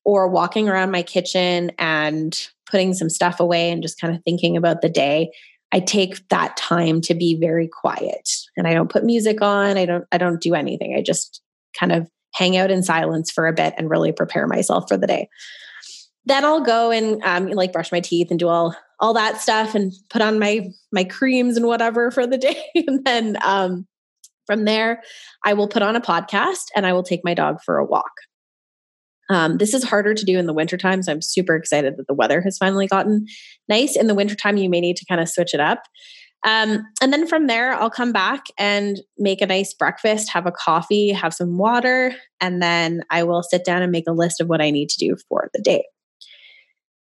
or 0.05 0.29
walking 0.29 0.69
around 0.69 0.91
my 0.91 1.03
kitchen 1.03 1.73
and 1.79 2.49
putting 2.67 2.93
some 2.95 3.09
stuff 3.09 3.41
away 3.41 3.71
and 3.71 3.83
just 3.83 4.01
kind 4.01 4.15
of 4.15 4.23
thinking 4.25 4.57
about 4.57 4.83
the 4.83 4.89
day. 4.89 5.31
I 5.73 5.81
take 5.81 6.29
that 6.29 6.57
time 6.57 7.01
to 7.03 7.15
be 7.15 7.35
very 7.35 7.67
quiet 7.67 8.29
and 8.57 8.69
I 8.69 8.75
don't 8.75 8.91
put 8.91 9.05
music 9.05 9.41
on. 9.41 9.77
I 9.79 9.87
don't 9.87 10.05
I 10.13 10.19
don't 10.19 10.41
do 10.41 10.55
anything. 10.55 10.95
I 10.97 11.03
just 11.03 11.41
kind 11.79 11.93
of 11.93 12.09
hang 12.35 12.57
out 12.57 12.71
in 12.71 12.83
silence 12.83 13.31
for 13.31 13.47
a 13.47 13.53
bit 13.53 13.75
and 13.77 13.91
really 13.91 14.13
prepare 14.13 14.47
myself 14.47 14.85
for 14.89 14.97
the 14.97 15.07
day. 15.07 15.29
Then 16.25 16.45
I'll 16.45 16.63
go 16.63 16.91
and 16.91 17.23
um, 17.25 17.49
like 17.49 17.73
brush 17.73 17.91
my 17.91 18.01
teeth 18.01 18.31
and 18.31 18.39
do 18.39 18.49
all 18.49 18.77
all 19.01 19.15
that 19.15 19.41
stuff 19.41 19.75
and 19.75 19.93
put 20.11 20.23
on 20.23 20.39
my 20.39 20.69
my 20.93 21.05
creams 21.05 21.57
and 21.57 21.67
whatever 21.67 22.11
for 22.11 22.27
the 22.27 22.39
day. 22.39 22.63
and 22.75 23.05
then 23.05 23.39
um, 23.43 23.87
from 24.47 24.65
there, 24.65 25.03
I 25.45 25.55
will 25.55 25.69
put 25.69 25.83
on 25.83 25.97
a 25.97 26.01
podcast 26.01 26.67
and 26.77 26.87
I 26.87 26.93
will 26.93 27.03
take 27.03 27.25
my 27.25 27.35
dog 27.35 27.61
for 27.65 27.79
a 27.79 27.85
walk. 27.85 28.13
Um, 29.31 29.59
this 29.59 29.73
is 29.73 29.85
harder 29.85 30.15
to 30.15 30.25
do 30.25 30.39
in 30.39 30.47
the 30.47 30.53
wintertime. 30.53 31.03
So 31.03 31.13
I'm 31.13 31.23
super 31.23 31.55
excited 31.55 31.97
that 31.97 32.07
the 32.07 32.15
weather 32.15 32.41
has 32.43 32.59
finally 32.59 32.87
gotten 32.87 33.27
nice. 33.69 33.97
In 33.97 34.07
the 34.07 34.15
wintertime, 34.15 34.57
you 34.57 34.69
may 34.69 34.81
need 34.81 34.97
to 34.97 35.07
kind 35.07 35.21
of 35.21 35.29
switch 35.29 35.55
it 35.55 35.61
up. 35.61 35.85
Um, 36.45 36.85
and 37.01 37.13
then 37.13 37.27
from 37.29 37.47
there, 37.47 37.73
I'll 37.73 37.91
come 37.91 38.13
back 38.13 38.47
and 38.59 39.01
make 39.17 39.41
a 39.41 39.47
nice 39.47 39.73
breakfast, 39.75 40.33
have 40.33 40.47
a 40.47 40.53
coffee, 40.53 41.11
have 41.11 41.33
some 41.33 41.57
water, 41.57 42.15
and 42.41 42.61
then 42.61 43.03
I 43.11 43.23
will 43.23 43.45
sit 43.45 43.65
down 43.65 43.83
and 43.83 43.93
make 43.93 44.09
a 44.09 44.13
list 44.13 44.41
of 44.41 44.49
what 44.49 44.61
I 44.61 44.71
need 44.71 44.89
to 44.89 44.99
do 44.99 45.17
for 45.29 45.51
the 45.55 45.63
day. 45.63 45.85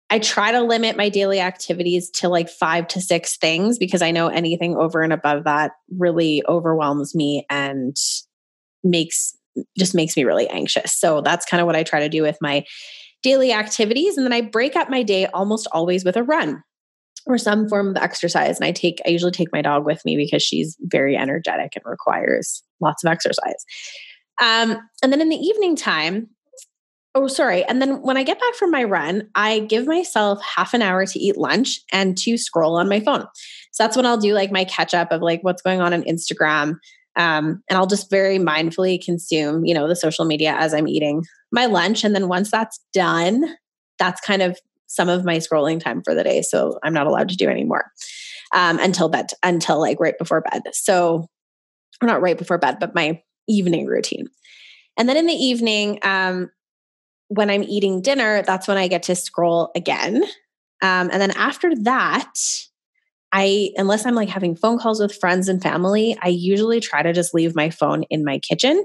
I 0.08 0.20
try 0.20 0.52
to 0.52 0.60
limit 0.60 0.96
my 0.96 1.08
daily 1.08 1.40
activities 1.40 2.10
to 2.10 2.28
like 2.28 2.48
five 2.48 2.86
to 2.88 3.00
six 3.00 3.36
things 3.36 3.78
because 3.78 4.02
I 4.02 4.12
know 4.12 4.28
anything 4.28 4.76
over 4.76 5.02
and 5.02 5.12
above 5.12 5.44
that 5.44 5.72
really 5.98 6.44
overwhelms 6.46 7.16
me 7.16 7.44
and 7.50 7.96
makes 8.84 9.36
just 9.78 9.94
makes 9.94 10.16
me 10.16 10.24
really 10.24 10.48
anxious. 10.48 10.92
So 10.92 11.20
that's 11.20 11.46
kind 11.46 11.60
of 11.60 11.66
what 11.66 11.76
I 11.76 11.82
try 11.82 12.00
to 12.00 12.08
do 12.08 12.22
with 12.22 12.38
my 12.40 12.64
daily 13.22 13.52
activities. 13.52 14.16
And 14.16 14.24
then 14.24 14.32
I 14.32 14.42
break 14.42 14.76
up 14.76 14.90
my 14.90 15.02
day 15.02 15.26
almost 15.26 15.66
always 15.72 16.04
with 16.04 16.16
a 16.16 16.22
run 16.22 16.62
or 17.26 17.38
some 17.38 17.68
form 17.68 17.88
of 17.88 17.96
exercise. 17.96 18.58
And 18.58 18.66
I 18.66 18.72
take, 18.72 19.00
I 19.06 19.10
usually 19.10 19.32
take 19.32 19.52
my 19.52 19.62
dog 19.62 19.86
with 19.86 20.04
me 20.04 20.16
because 20.16 20.42
she's 20.42 20.76
very 20.80 21.16
energetic 21.16 21.72
and 21.74 21.84
requires 21.86 22.62
lots 22.80 23.02
of 23.02 23.10
exercise. 23.10 23.64
Um, 24.42 24.78
and 25.02 25.12
then 25.12 25.20
in 25.20 25.30
the 25.30 25.36
evening 25.36 25.74
time, 25.74 26.28
oh, 27.14 27.28
sorry. 27.28 27.64
And 27.64 27.80
then 27.80 28.02
when 28.02 28.16
I 28.16 28.24
get 28.24 28.40
back 28.40 28.54
from 28.54 28.70
my 28.70 28.84
run, 28.84 29.30
I 29.34 29.60
give 29.60 29.86
myself 29.86 30.40
half 30.42 30.74
an 30.74 30.82
hour 30.82 31.06
to 31.06 31.18
eat 31.18 31.38
lunch 31.38 31.80
and 31.92 32.18
to 32.18 32.36
scroll 32.36 32.76
on 32.76 32.88
my 32.88 33.00
phone. 33.00 33.24
So 33.72 33.84
that's 33.84 33.96
when 33.96 34.06
I'll 34.06 34.18
do 34.18 34.34
like 34.34 34.50
my 34.50 34.64
catch 34.64 34.94
up 34.94 35.12
of 35.12 35.22
like 35.22 35.42
what's 35.42 35.62
going 35.62 35.80
on 35.80 35.94
on 35.94 36.02
Instagram. 36.02 36.74
Um, 37.16 37.62
and 37.68 37.76
I'll 37.76 37.86
just 37.86 38.10
very 38.10 38.38
mindfully 38.38 39.02
consume, 39.02 39.64
you 39.64 39.74
know, 39.74 39.86
the 39.86 39.96
social 39.96 40.24
media 40.24 40.54
as 40.58 40.74
I'm 40.74 40.88
eating 40.88 41.24
my 41.52 41.66
lunch. 41.66 42.04
And 42.04 42.14
then 42.14 42.28
once 42.28 42.50
that's 42.50 42.80
done, 42.92 43.56
that's 43.98 44.20
kind 44.20 44.42
of 44.42 44.58
some 44.86 45.08
of 45.08 45.24
my 45.24 45.36
scrolling 45.36 45.80
time 45.80 46.02
for 46.02 46.14
the 46.14 46.24
day. 46.24 46.42
So 46.42 46.78
I'm 46.82 46.92
not 46.92 47.06
allowed 47.06 47.28
to 47.30 47.36
do 47.36 47.48
anymore 47.48 47.90
um, 48.52 48.78
until 48.78 49.08
bed, 49.08 49.30
until 49.42 49.80
like 49.80 50.00
right 50.00 50.18
before 50.18 50.40
bed. 50.40 50.62
So, 50.72 51.28
or 52.02 52.06
not 52.06 52.22
right 52.22 52.38
before 52.38 52.58
bed, 52.58 52.78
but 52.80 52.94
my 52.94 53.22
evening 53.48 53.86
routine. 53.86 54.26
And 54.96 55.08
then 55.08 55.16
in 55.16 55.26
the 55.26 55.32
evening, 55.32 55.98
um, 56.02 56.50
when 57.28 57.50
I'm 57.50 57.62
eating 57.62 58.02
dinner, 58.02 58.42
that's 58.42 58.68
when 58.68 58.76
I 58.76 58.88
get 58.88 59.04
to 59.04 59.16
scroll 59.16 59.70
again. 59.74 60.22
Um, 60.82 61.10
and 61.10 61.20
then 61.20 61.30
after 61.32 61.74
that, 61.82 62.34
I, 63.36 63.70
unless 63.76 64.06
I'm 64.06 64.14
like 64.14 64.28
having 64.28 64.54
phone 64.54 64.78
calls 64.78 65.00
with 65.00 65.12
friends 65.16 65.48
and 65.48 65.60
family, 65.60 66.16
I 66.22 66.28
usually 66.28 66.78
try 66.78 67.02
to 67.02 67.12
just 67.12 67.34
leave 67.34 67.56
my 67.56 67.68
phone 67.68 68.04
in 68.04 68.24
my 68.24 68.38
kitchen. 68.38 68.82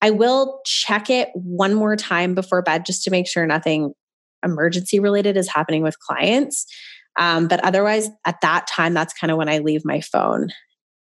I 0.00 0.10
will 0.10 0.60
check 0.64 1.10
it 1.10 1.30
one 1.34 1.74
more 1.74 1.96
time 1.96 2.36
before 2.36 2.62
bed 2.62 2.86
just 2.86 3.02
to 3.02 3.10
make 3.10 3.26
sure 3.26 3.44
nothing 3.46 3.92
emergency 4.44 5.00
related 5.00 5.36
is 5.36 5.52
happening 5.52 5.82
with 5.82 5.98
clients. 5.98 6.66
Um, 7.18 7.48
but 7.48 7.64
otherwise, 7.64 8.10
at 8.24 8.40
that 8.42 8.68
time, 8.68 8.94
that's 8.94 9.12
kind 9.12 9.32
of 9.32 9.38
when 9.38 9.48
I 9.48 9.58
leave 9.58 9.84
my 9.84 10.00
phone 10.00 10.50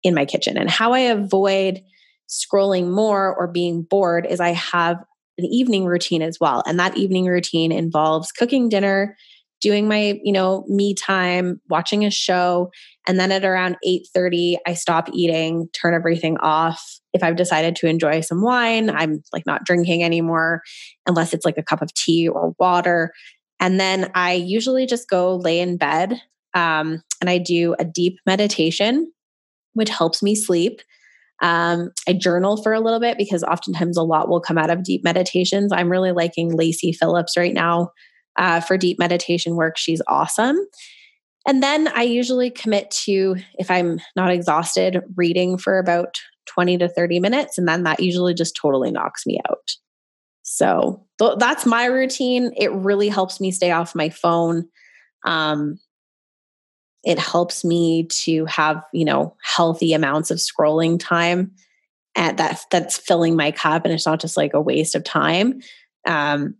in 0.01 0.15
my 0.15 0.23
kitchen. 0.23 0.57
And 0.57 0.69
how 0.69 0.93
I 0.93 0.99
avoid 0.99 1.81
scrolling 2.29 2.89
more 2.91 3.35
or 3.35 3.47
being 3.47 3.81
bored 3.81 4.25
is 4.25 4.39
I 4.39 4.51
have 4.51 5.03
an 5.37 5.45
evening 5.45 5.85
routine 5.85 6.21
as 6.21 6.37
well. 6.39 6.63
And 6.65 6.79
that 6.79 6.95
evening 6.95 7.25
routine 7.25 7.73
involves 7.73 8.31
cooking 8.31 8.69
dinner, 8.69 9.17
doing 9.63 9.87
my 9.87 10.19
you 10.23 10.33
know 10.33 10.65
me 10.67 10.93
time 10.93 11.59
watching 11.69 12.03
a 12.03 12.11
show 12.11 12.69
and 13.07 13.17
then 13.19 13.31
at 13.31 13.45
around 13.45 13.77
8:30 13.87 14.57
I 14.67 14.73
stop 14.73 15.09
eating 15.13 15.69
turn 15.73 15.93
everything 15.93 16.37
off 16.39 16.99
if 17.13 17.23
I've 17.23 17.37
decided 17.37 17.75
to 17.77 17.87
enjoy 17.87 18.19
some 18.21 18.41
wine 18.41 18.89
I'm 18.89 19.23
like 19.31 19.45
not 19.45 19.63
drinking 19.63 20.03
anymore 20.03 20.61
unless 21.07 21.33
it's 21.33 21.45
like 21.45 21.57
a 21.57 21.63
cup 21.63 21.81
of 21.81 21.93
tea 21.93 22.27
or 22.27 22.53
water 22.59 23.13
and 23.59 23.79
then 23.79 24.11
I 24.13 24.33
usually 24.33 24.85
just 24.85 25.09
go 25.09 25.37
lay 25.37 25.61
in 25.61 25.77
bed 25.77 26.21
um, 26.53 27.01
and 27.21 27.29
I 27.29 27.37
do 27.37 27.75
a 27.79 27.85
deep 27.85 28.17
meditation 28.25 29.11
which 29.75 29.89
helps 29.89 30.21
me 30.21 30.35
sleep. 30.35 30.81
Um, 31.41 31.89
I 32.07 32.13
journal 32.13 32.61
for 32.61 32.73
a 32.73 32.79
little 32.79 32.99
bit 32.99 33.17
because 33.17 33.43
oftentimes 33.43 33.97
a 33.97 34.03
lot 34.03 34.29
will 34.29 34.39
come 34.39 34.59
out 34.59 34.69
of 34.69 34.83
deep 34.83 35.03
meditations. 35.03 35.73
I'm 35.73 35.91
really 35.91 36.11
liking 36.11 36.55
Lacy 36.55 36.93
Phillips 36.93 37.35
right 37.35 37.55
now 37.55 37.89
uh, 38.37 38.59
for 38.61 38.77
deep 38.77 38.99
meditation 38.99 39.55
work. 39.55 39.77
She's 39.77 40.01
awesome. 40.07 40.57
And 41.47 41.61
then 41.61 41.89
I 41.89 42.03
usually 42.03 42.49
commit 42.49 42.89
to, 43.05 43.35
if 43.59 43.69
I'm 43.69 43.99
not 44.15 44.31
exhausted, 44.31 45.01
reading 45.15 45.57
for 45.57 45.77
about 45.77 46.15
20 46.47 46.77
to 46.79 46.89
30 46.89 47.19
minutes. 47.19 47.57
And 47.57 47.67
then 47.67 47.83
that 47.83 47.99
usually 47.99 48.33
just 48.33 48.55
totally 48.55 48.91
knocks 48.91 49.25
me 49.25 49.39
out. 49.49 49.71
So 50.43 51.05
th- 51.19 51.37
that's 51.39 51.65
my 51.65 51.85
routine. 51.85 52.51
It 52.55 52.71
really 52.71 53.09
helps 53.09 53.39
me 53.39 53.51
stay 53.51 53.71
off 53.71 53.95
my 53.95 54.09
phone. 54.09 54.67
Um, 55.25 55.79
it 57.03 57.19
helps 57.19 57.65
me 57.65 58.05
to 58.05 58.45
have, 58.45 58.83
you 58.93 59.03
know, 59.03 59.35
healthy 59.43 59.93
amounts 59.93 60.31
of 60.31 60.37
scrolling 60.37 60.99
time 60.99 61.51
and 62.15 62.37
that 62.37 62.61
that's 62.71 62.97
filling 62.97 63.35
my 63.35 63.51
cup 63.51 63.83
and 63.83 63.93
it's 63.93 64.05
not 64.05 64.21
just 64.21 64.37
like 64.37 64.53
a 64.53 64.61
waste 64.61 64.95
of 64.95 65.03
time. 65.03 65.61
Um, 66.07 66.55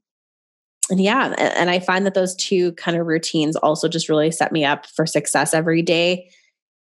and 0.89 1.01
yeah, 1.01 1.33
and 1.37 1.69
I 1.69 1.79
find 1.79 2.05
that 2.05 2.13
those 2.13 2.35
two 2.35 2.73
kind 2.73 2.97
of 2.97 3.07
routines 3.07 3.55
also 3.55 3.87
just 3.87 4.09
really 4.09 4.31
set 4.31 4.51
me 4.51 4.65
up 4.65 4.85
for 4.85 5.05
success 5.05 5.53
every 5.53 5.81
day. 5.81 6.29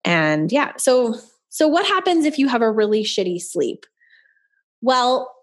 And 0.03 0.51
yeah, 0.51 0.73
so 0.77 1.15
so 1.49 1.67
what 1.67 1.85
happens 1.85 2.25
if 2.25 2.37
you 2.37 2.49
have 2.49 2.61
a 2.61 2.71
really 2.71 3.03
shitty 3.03 3.41
sleep? 3.41 3.85
Well, 4.81 5.33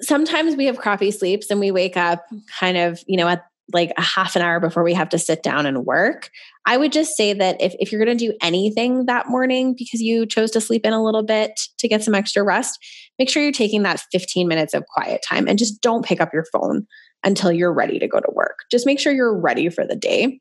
sometimes 0.00 0.56
we 0.56 0.66
have 0.66 0.78
crappy 0.78 1.12
sleeps 1.12 1.50
and 1.50 1.60
we 1.60 1.70
wake 1.70 1.96
up 1.96 2.26
kind 2.58 2.76
of, 2.76 3.00
you 3.06 3.16
know, 3.16 3.28
at 3.28 3.44
like 3.72 3.92
a 3.96 4.02
half 4.02 4.34
an 4.34 4.42
hour 4.42 4.58
before 4.58 4.82
we 4.82 4.92
have 4.94 5.08
to 5.10 5.18
sit 5.18 5.44
down 5.44 5.66
and 5.66 5.86
work. 5.86 6.30
I 6.66 6.76
would 6.76 6.90
just 6.90 7.16
say 7.16 7.32
that 7.32 7.60
if, 7.62 7.74
if 7.78 7.92
you're 7.92 8.04
going 8.04 8.18
to 8.18 8.26
do 8.26 8.36
anything 8.42 9.06
that 9.06 9.28
morning 9.28 9.74
because 9.78 10.00
you 10.00 10.26
chose 10.26 10.50
to 10.52 10.60
sleep 10.60 10.84
in 10.84 10.92
a 10.92 11.02
little 11.02 11.22
bit 11.22 11.60
to 11.78 11.86
get 11.86 12.02
some 12.02 12.14
extra 12.14 12.42
rest, 12.42 12.78
make 13.18 13.30
sure 13.30 13.42
you're 13.42 13.52
taking 13.52 13.84
that 13.84 14.02
15 14.10 14.48
minutes 14.48 14.74
of 14.74 14.84
quiet 14.86 15.24
time 15.26 15.46
and 15.46 15.58
just 15.58 15.80
don't 15.80 16.04
pick 16.04 16.20
up 16.20 16.32
your 16.32 16.46
phone 16.52 16.86
until 17.24 17.52
you're 17.52 17.72
ready 17.72 17.98
to 17.98 18.08
go 18.08 18.18
to 18.18 18.30
work. 18.32 18.60
Just 18.70 18.86
make 18.86 18.98
sure 18.98 19.12
you're 19.12 19.36
ready 19.36 19.68
for 19.68 19.86
the 19.86 19.96
day. 19.96 20.40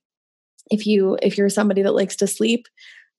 If 0.72 0.86
you 0.86 1.18
if 1.22 1.38
you're 1.38 1.50
somebody 1.50 1.82
that 1.82 1.96
likes 1.96 2.16
to 2.18 2.28
sleep, 2.28 2.68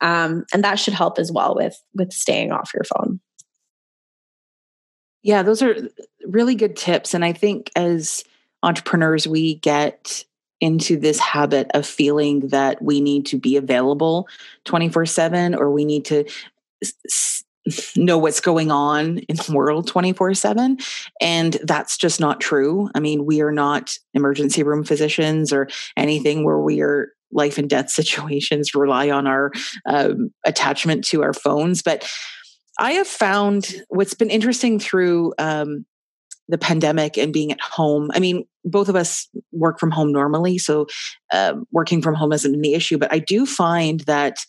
um, 0.00 0.44
and 0.52 0.64
that 0.64 0.78
should 0.78 0.94
help 0.94 1.18
as 1.18 1.32
well 1.32 1.54
with 1.54 1.80
with 1.94 2.12
staying 2.12 2.52
off 2.52 2.70
your 2.74 2.84
phone. 2.84 3.20
Yeah, 5.22 5.42
those 5.42 5.62
are 5.62 5.76
really 6.26 6.54
good 6.54 6.76
tips, 6.76 7.12
and 7.12 7.24
I 7.24 7.32
think 7.32 7.70
as 7.76 8.24
entrepreneurs, 8.62 9.26
we 9.26 9.56
get 9.56 10.24
into 10.60 10.98
this 10.98 11.18
habit 11.18 11.70
of 11.72 11.86
feeling 11.86 12.48
that 12.48 12.80
we 12.82 13.00
need 13.00 13.24
to 13.26 13.38
be 13.38 13.56
available 13.56 14.28
24 14.66 15.06
7 15.06 15.54
or 15.54 15.70
we 15.70 15.84
need 15.84 16.04
to 16.04 16.24
know 17.96 18.18
what's 18.18 18.40
going 18.40 18.70
on 18.70 19.18
in 19.18 19.36
the 19.36 19.52
world 19.52 19.86
24 19.86 20.34
7 20.34 20.78
and 21.20 21.58
that's 21.64 21.96
just 21.96 22.18
not 22.18 22.40
true. 22.40 22.88
I 22.94 23.00
mean 23.00 23.26
we 23.26 23.42
are 23.42 23.52
not 23.52 23.92
emergency 24.14 24.62
room 24.62 24.84
physicians 24.84 25.52
or 25.52 25.68
anything 25.96 26.44
where 26.44 26.58
we 26.58 26.80
are 26.80 27.12
life 27.32 27.58
and 27.58 27.68
death 27.68 27.90
situations 28.00 28.74
rely 28.74 29.10
on 29.10 29.26
our 29.26 29.52
um, 29.86 30.30
attachment 30.44 31.04
to 31.04 31.22
our 31.22 31.32
phones 31.32 31.82
but 31.82 32.08
i 32.78 32.92
have 32.92 33.06
found 33.06 33.82
what's 33.88 34.14
been 34.14 34.30
interesting 34.30 34.78
through 34.78 35.32
um, 35.38 35.84
the 36.48 36.58
pandemic 36.58 37.16
and 37.16 37.32
being 37.32 37.52
at 37.52 37.60
home 37.60 38.10
i 38.14 38.18
mean 38.18 38.44
both 38.64 38.88
of 38.88 38.96
us 38.96 39.28
work 39.52 39.78
from 39.78 39.90
home 39.90 40.12
normally 40.12 40.58
so 40.58 40.86
uh, 41.32 41.54
working 41.72 42.02
from 42.02 42.14
home 42.14 42.32
isn't 42.32 42.60
the 42.60 42.74
issue 42.74 42.98
but 42.98 43.12
i 43.12 43.18
do 43.18 43.46
find 43.46 44.00
that 44.00 44.44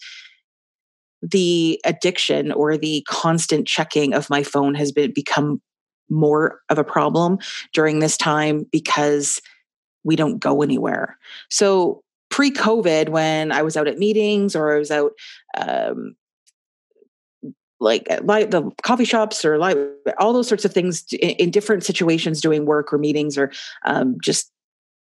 the 1.22 1.80
addiction 1.86 2.52
or 2.52 2.78
the 2.78 3.06
constant 3.08 3.68
checking 3.68 4.14
of 4.14 4.30
my 4.30 4.44
phone 4.44 4.76
has 4.76 4.92
been 4.92 5.12
become 5.14 5.62
more 6.10 6.60
of 6.70 6.78
a 6.78 6.84
problem 6.84 7.38
during 7.74 8.00
this 8.00 8.18
time 8.18 8.66
because 8.72 9.42
we 10.04 10.16
don't 10.16 10.40
go 10.40 10.62
anywhere. 10.62 11.18
So 11.50 12.04
pre-COVID, 12.30 13.10
when 13.10 13.52
I 13.52 13.62
was 13.62 13.78
out 13.78 13.88
at 13.88 13.98
meetings 13.98 14.56
or 14.56 14.76
I 14.76 14.80
was 14.80 14.92
out 14.92 15.12
um, 15.58 16.16
like 17.80 18.08
like 18.24 18.52
the 18.52 18.70
coffee 18.84 19.06
shops 19.06 19.44
or 19.44 19.58
like 19.58 19.78
all 20.20 20.34
those 20.34 20.48
sorts 20.48 20.66
of 20.66 20.74
things 20.74 21.06
in, 21.14 21.32
in 21.32 21.52
different 21.52 21.84
situations 21.84 22.42
doing 22.42 22.66
work 22.66 22.94
or 22.94 22.98
meetings 22.98 23.38
or 23.38 23.52
um, 23.86 24.18
just 24.22 24.52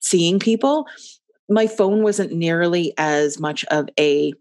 seeing 0.00 0.38
people 0.38 0.86
my 1.48 1.66
phone 1.66 2.02
wasn't 2.02 2.32
nearly 2.32 2.92
as 2.98 3.40
much 3.40 3.64
of 3.66 3.88
a 3.98 4.32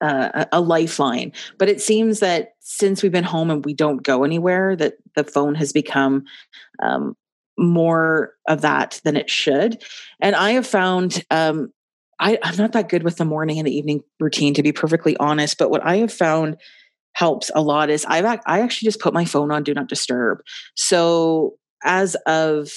uh, 0.00 0.46
a 0.52 0.60
lifeline. 0.60 1.32
But 1.58 1.68
it 1.68 1.80
seems 1.80 2.20
that 2.20 2.54
since 2.60 3.02
we've 3.02 3.12
been 3.12 3.24
home 3.24 3.50
and 3.50 3.64
we 3.64 3.74
don't 3.74 4.02
go 4.02 4.24
anywhere, 4.24 4.76
that 4.76 4.94
the 5.14 5.24
phone 5.24 5.54
has 5.56 5.72
become 5.72 6.24
um, 6.82 7.16
more 7.58 8.34
of 8.48 8.62
that 8.62 9.00
than 9.04 9.16
it 9.16 9.28
should. 9.28 9.82
And 10.20 10.34
I 10.34 10.52
have 10.52 10.66
found 10.66 11.24
um, 11.30 11.72
I, 12.20 12.38
I'm 12.42 12.56
not 12.56 12.72
that 12.72 12.88
good 12.88 13.02
with 13.02 13.16
the 13.16 13.24
morning 13.24 13.58
and 13.58 13.66
the 13.66 13.76
evening 13.76 14.02
routine, 14.20 14.54
to 14.54 14.62
be 14.62 14.72
perfectly 14.72 15.16
honest. 15.16 15.58
But 15.58 15.70
what 15.70 15.84
I 15.84 15.96
have 15.96 16.12
found 16.12 16.58
helps 17.14 17.50
a 17.54 17.62
lot 17.62 17.90
is 17.90 18.04
I've 18.04 18.24
I 18.24 18.60
actually 18.60 18.86
just 18.86 19.00
put 19.00 19.14
my 19.14 19.24
phone 19.24 19.50
on 19.50 19.64
do 19.64 19.74
not 19.74 19.88
disturb. 19.88 20.42
So 20.76 21.54
as 21.82 22.14
of 22.26 22.70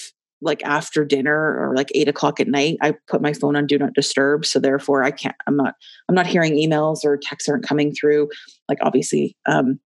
like 0.43 0.63
after 0.63 1.06
dinner 1.06 1.58
or 1.58 1.73
like 1.75 1.89
eight 1.95 2.08
o'clock 2.08 2.39
at 2.39 2.47
night, 2.47 2.77
I 2.82 2.95
put 3.08 3.21
my 3.21 3.34
phone 3.34 3.56
on 3.56 3.65
do 3.65 3.77
not 3.77 3.93
disturb. 3.93 4.45
So 4.45 4.60
therefore 4.60 5.03
I 5.03 5.12
can't, 5.12 5.36
I'm 5.47 5.56
not, 5.56 5.75
I'm 6.08 6.15
not 6.15 6.27
hearing 6.27 6.53
emails 6.56 7.03
or 7.03 7.17
texts 7.17 7.49
aren't 7.49 7.67
coming 7.67 7.93
through. 7.93 8.29
Like 8.69 8.79
obviously. 8.82 9.36
Um, 9.47 9.79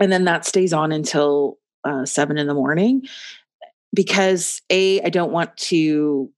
and 0.00 0.12
then 0.12 0.24
that 0.24 0.44
stays 0.44 0.72
on 0.72 0.92
until 0.92 1.58
uh, 1.84 2.04
seven 2.04 2.38
in 2.38 2.46
the 2.46 2.54
morning 2.54 3.02
because 3.94 4.62
a, 4.70 5.00
I 5.02 5.08
don't 5.08 5.32
want 5.32 5.56
to 5.56 6.30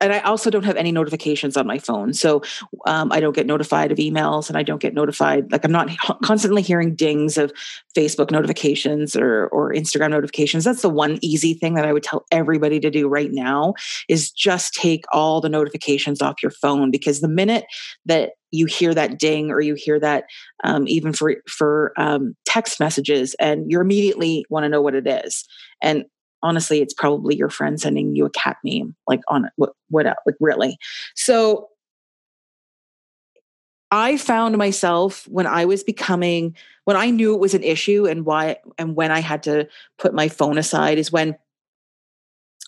and 0.00 0.12
I 0.12 0.20
also 0.20 0.50
don't 0.50 0.64
have 0.64 0.76
any 0.76 0.92
notifications 0.92 1.56
on 1.56 1.66
my 1.66 1.78
phone. 1.78 2.12
So 2.12 2.42
um, 2.86 3.10
I 3.10 3.20
don't 3.20 3.34
get 3.34 3.46
notified 3.46 3.90
of 3.90 3.98
emails 3.98 4.48
and 4.48 4.56
I 4.56 4.62
don't 4.62 4.80
get 4.80 4.94
notified. 4.94 5.50
Like 5.50 5.64
I'm 5.64 5.72
not 5.72 5.90
constantly 6.22 6.62
hearing 6.62 6.94
dings 6.94 7.36
of 7.36 7.52
Facebook 7.96 8.30
notifications 8.30 9.16
or, 9.16 9.48
or 9.48 9.72
Instagram 9.72 10.10
notifications. 10.10 10.64
That's 10.64 10.82
the 10.82 10.88
one 10.88 11.18
easy 11.20 11.54
thing 11.54 11.74
that 11.74 11.84
I 11.84 11.92
would 11.92 12.04
tell 12.04 12.26
everybody 12.30 12.78
to 12.80 12.90
do 12.90 13.08
right 13.08 13.32
now 13.32 13.74
is 14.08 14.30
just 14.30 14.74
take 14.74 15.04
all 15.12 15.40
the 15.40 15.48
notifications 15.48 16.22
off 16.22 16.42
your 16.42 16.52
phone 16.52 16.90
because 16.90 17.20
the 17.20 17.28
minute 17.28 17.64
that 18.06 18.32
you 18.50 18.66
hear 18.66 18.94
that 18.94 19.18
ding 19.18 19.50
or 19.50 19.60
you 19.60 19.74
hear 19.74 20.00
that 20.00 20.24
um, 20.64 20.86
even 20.88 21.12
for 21.12 21.36
for 21.46 21.92
um, 21.96 22.34
text 22.46 22.80
messages 22.80 23.34
and 23.38 23.70
you 23.70 23.80
immediately 23.80 24.44
want 24.48 24.64
to 24.64 24.68
know 24.68 24.80
what 24.80 24.94
it 24.94 25.06
is 25.06 25.44
and 25.82 26.04
honestly 26.42 26.80
it's 26.80 26.94
probably 26.94 27.36
your 27.36 27.50
friend 27.50 27.80
sending 27.80 28.14
you 28.14 28.24
a 28.24 28.30
cat 28.30 28.56
meme 28.64 28.94
like 29.06 29.20
on 29.28 29.48
what 29.56 29.72
what 29.88 30.06
like 30.06 30.36
really 30.40 30.76
so 31.14 31.68
i 33.90 34.16
found 34.16 34.56
myself 34.56 35.26
when 35.28 35.46
i 35.46 35.64
was 35.64 35.82
becoming 35.82 36.54
when 36.84 36.96
i 36.96 37.10
knew 37.10 37.34
it 37.34 37.40
was 37.40 37.54
an 37.54 37.62
issue 37.62 38.06
and 38.06 38.24
why 38.24 38.56
and 38.78 38.94
when 38.96 39.10
i 39.10 39.20
had 39.20 39.42
to 39.42 39.68
put 39.98 40.14
my 40.14 40.28
phone 40.28 40.58
aside 40.58 40.98
is 40.98 41.12
when 41.12 41.36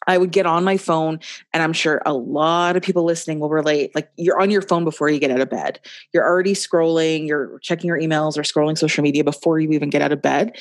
I 0.07 0.19
would 0.19 0.33
get 0.33 0.47
on 0.47 0.65
my 0.65 0.77
phone, 0.77 1.21
and 1.53 1.63
I'm 1.63 1.73
sure 1.73 2.01
a 2.07 2.15
lot 2.15 2.77
of 2.77 2.83
people 2.83 3.05
listening 3.05 3.39
will 3.39 3.51
relate. 3.51 3.95
Like 3.95 4.11
you're 4.17 4.41
on 4.41 4.51
your 4.51 4.63
phone 4.63 4.85
before 4.85 5.09
you 5.09 5.19
get 5.19 5.31
out 5.31 5.41
of 5.41 5.51
bed. 5.51 5.81
You're 6.13 6.25
already 6.25 6.55
scrolling, 6.55 7.27
you're 7.27 7.59
checking 7.61 7.89
your 7.89 7.99
emails 7.99 8.39
or 8.39 8.43
scrolling 8.43 8.79
social 8.79 9.03
media 9.03 9.25
before 9.25 9.61
you 9.61 9.71
even 9.73 9.91
get 9.91 10.03
out 10.03 10.13
of 10.13 10.23
bed. 10.23 10.57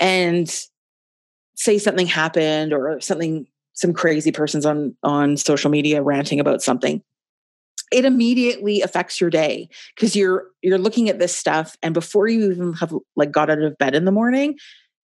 And 0.00 0.52
say 1.54 1.78
something 1.78 2.06
happened 2.06 2.72
or 2.72 3.00
something 3.00 3.46
some 3.72 3.92
crazy 3.92 4.32
person's 4.32 4.66
on 4.66 4.96
on 5.02 5.36
social 5.36 5.70
media 5.70 6.02
ranting 6.02 6.40
about 6.40 6.62
something 6.62 7.02
it 7.92 8.04
immediately 8.04 8.80
affects 8.80 9.20
your 9.20 9.30
day 9.30 9.68
because 9.94 10.16
you're 10.16 10.46
you're 10.62 10.78
looking 10.78 11.08
at 11.08 11.18
this 11.18 11.36
stuff 11.36 11.76
and 11.82 11.94
before 11.94 12.28
you 12.28 12.50
even 12.50 12.72
have 12.74 12.94
like 13.16 13.30
got 13.30 13.50
out 13.50 13.60
of 13.60 13.78
bed 13.78 13.94
in 13.94 14.04
the 14.04 14.12
morning 14.12 14.56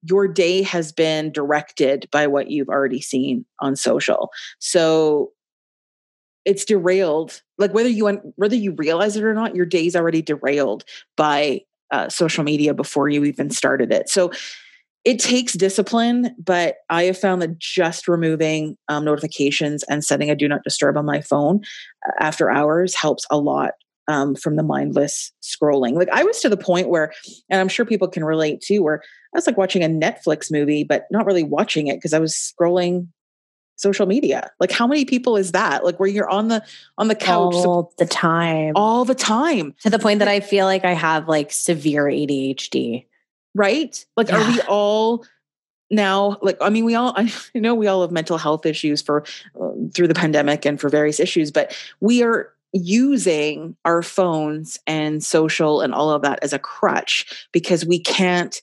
your 0.09 0.27
day 0.27 0.63
has 0.63 0.93
been 0.93 1.33
directed 1.33 2.09
by 2.11 2.27
what 2.27 2.51
you've 2.51 2.69
already 2.69 3.01
seen 3.01 3.45
on 3.59 3.77
social. 3.77 4.31
So 4.59 5.33
it's 6.47 6.65
derailed 6.65 7.43
like 7.59 7.75
whether 7.75 7.89
you 7.89 8.09
whether 8.37 8.55
you 8.55 8.73
realize 8.73 9.15
it 9.15 9.25
or 9.25 9.35
not 9.35 9.55
your 9.55 9.67
day's 9.67 9.95
already 9.95 10.23
derailed 10.23 10.85
by 11.17 11.61
uh, 11.91 12.09
social 12.09 12.45
media 12.45 12.73
before 12.73 13.11
you 13.11 13.25
even 13.25 13.51
started 13.51 13.93
it. 13.93 14.09
So 14.09 14.31
it 15.05 15.19
takes 15.19 15.55
discipline, 15.55 16.35
but 16.39 16.77
I 16.91 17.05
have 17.05 17.19
found 17.19 17.41
that 17.43 17.59
just 17.59 18.07
removing 18.07 18.77
um, 18.89 19.05
notifications 19.05 19.83
and 19.85 20.05
setting 20.05 20.31
a 20.31 20.37
do 20.37 20.47
not 20.47 20.63
disturb 20.63 20.97
on 20.97 21.07
my 21.07 21.21
phone 21.21 21.63
uh, 22.07 22.13
after 22.21 22.51
hours 22.51 22.95
helps 22.95 23.25
a 23.31 23.39
lot 23.39 23.73
um, 24.09 24.35
from 24.35 24.57
the 24.57 24.63
mindless 24.63 25.33
scrolling. 25.43 25.95
Like 25.95 26.11
I 26.11 26.25
was 26.25 26.41
to 26.41 26.49
the 26.49 26.57
point 26.57 26.89
where, 26.89 27.13
and 27.49 27.61
I'm 27.61 27.69
sure 27.69 27.87
people 27.87 28.09
can 28.09 28.25
relate 28.25 28.61
too, 28.61 28.83
where 28.83 29.03
I 29.35 29.39
was 29.39 29.47
like 29.47 29.57
watching 29.57 29.83
a 29.83 29.89
Netflix 29.89 30.51
movie, 30.51 30.85
but 30.85 31.07
not 31.11 31.27
really 31.27 31.45
watching 31.45 31.87
it 31.87 31.97
because 31.97 32.13
I 32.13 32.19
was 32.19 32.35
scrolling 32.35 33.09
social 33.77 34.05
media. 34.05 34.51
Like 34.61 34.71
how 34.71 34.87
many 34.87 35.07
people 35.07 35.37
is 35.37 35.53
that? 35.53 35.85
Like 35.85 35.99
where 35.99 36.09
you're 36.09 36.29
on 36.29 36.49
the 36.49 36.63
on 36.99 37.09
the 37.09 37.15
couch 37.15 37.55
all 37.55 37.95
the 37.97 38.07
time. 38.07 38.73
all 38.77 39.07
the 39.07 39.15
time, 39.15 39.75
to 39.83 39.91
the 39.91 39.99
point 39.99 40.19
that 40.19 40.29
I 40.29 40.41
feel 40.41 40.67
like 40.67 40.85
I 40.85 40.93
have 40.93 41.29
like 41.29 41.51
severe 41.53 42.05
ADHD. 42.05 43.07
Right? 43.55 44.05
Like 44.17 44.33
are 44.33 44.47
we 44.47 44.61
all 44.63 45.25
now 45.91 46.39
like 46.41 46.59
I 46.61 46.71
mean 46.71 46.85
we 46.85 46.95
all 46.95 47.15
I 47.17 47.33
know 47.55 47.75
we 47.75 47.87
all 47.87 48.03
have 48.03 48.13
mental 48.13 48.39
health 48.39 48.67
issues 48.67 49.03
for 49.03 49.25
um, 49.61 49.91
through 49.95 50.09
the 50.09 50.15
pandemic 50.15 50.65
and 50.65 50.81
for 50.81 50.89
various 50.89 51.21
issues, 51.21 51.51
but 51.51 51.77
we 52.01 52.23
are 52.23 52.53
using 52.73 53.77
our 53.85 54.03
phones 54.03 54.79
and 54.87 55.25
social 55.25 55.81
and 55.81 55.93
all 55.93 56.11
of 56.11 56.23
that 56.23 56.39
as 56.43 56.53
a 56.53 56.59
crutch 56.59 57.49
because 57.53 57.85
we 57.85 57.99
can't 57.99 58.63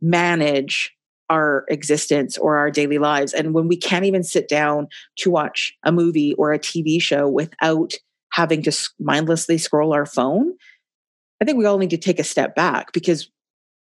manage 0.00 0.92
our 1.30 1.64
existence 1.68 2.36
or 2.36 2.56
our 2.56 2.70
daily 2.70 2.98
lives. 2.98 3.32
And 3.32 3.54
when 3.54 3.68
we 3.68 3.76
can't 3.76 4.04
even 4.04 4.22
sit 4.22 4.48
down 4.48 4.88
to 5.18 5.30
watch 5.30 5.74
a 5.84 5.92
movie 5.92 6.34
or 6.34 6.52
a 6.52 6.58
TV 6.58 7.00
show 7.00 7.28
without 7.28 7.94
having 8.32 8.62
to 8.62 8.72
mindlessly 8.98 9.56
scroll 9.56 9.94
our 9.94 10.06
phone, 10.06 10.54
I 11.40 11.44
think 11.44 11.56
we 11.56 11.64
all 11.64 11.78
need 11.78 11.90
to 11.90 11.96
take 11.96 12.18
a 12.18 12.24
step 12.24 12.54
back 12.54 12.92
because 12.92 13.30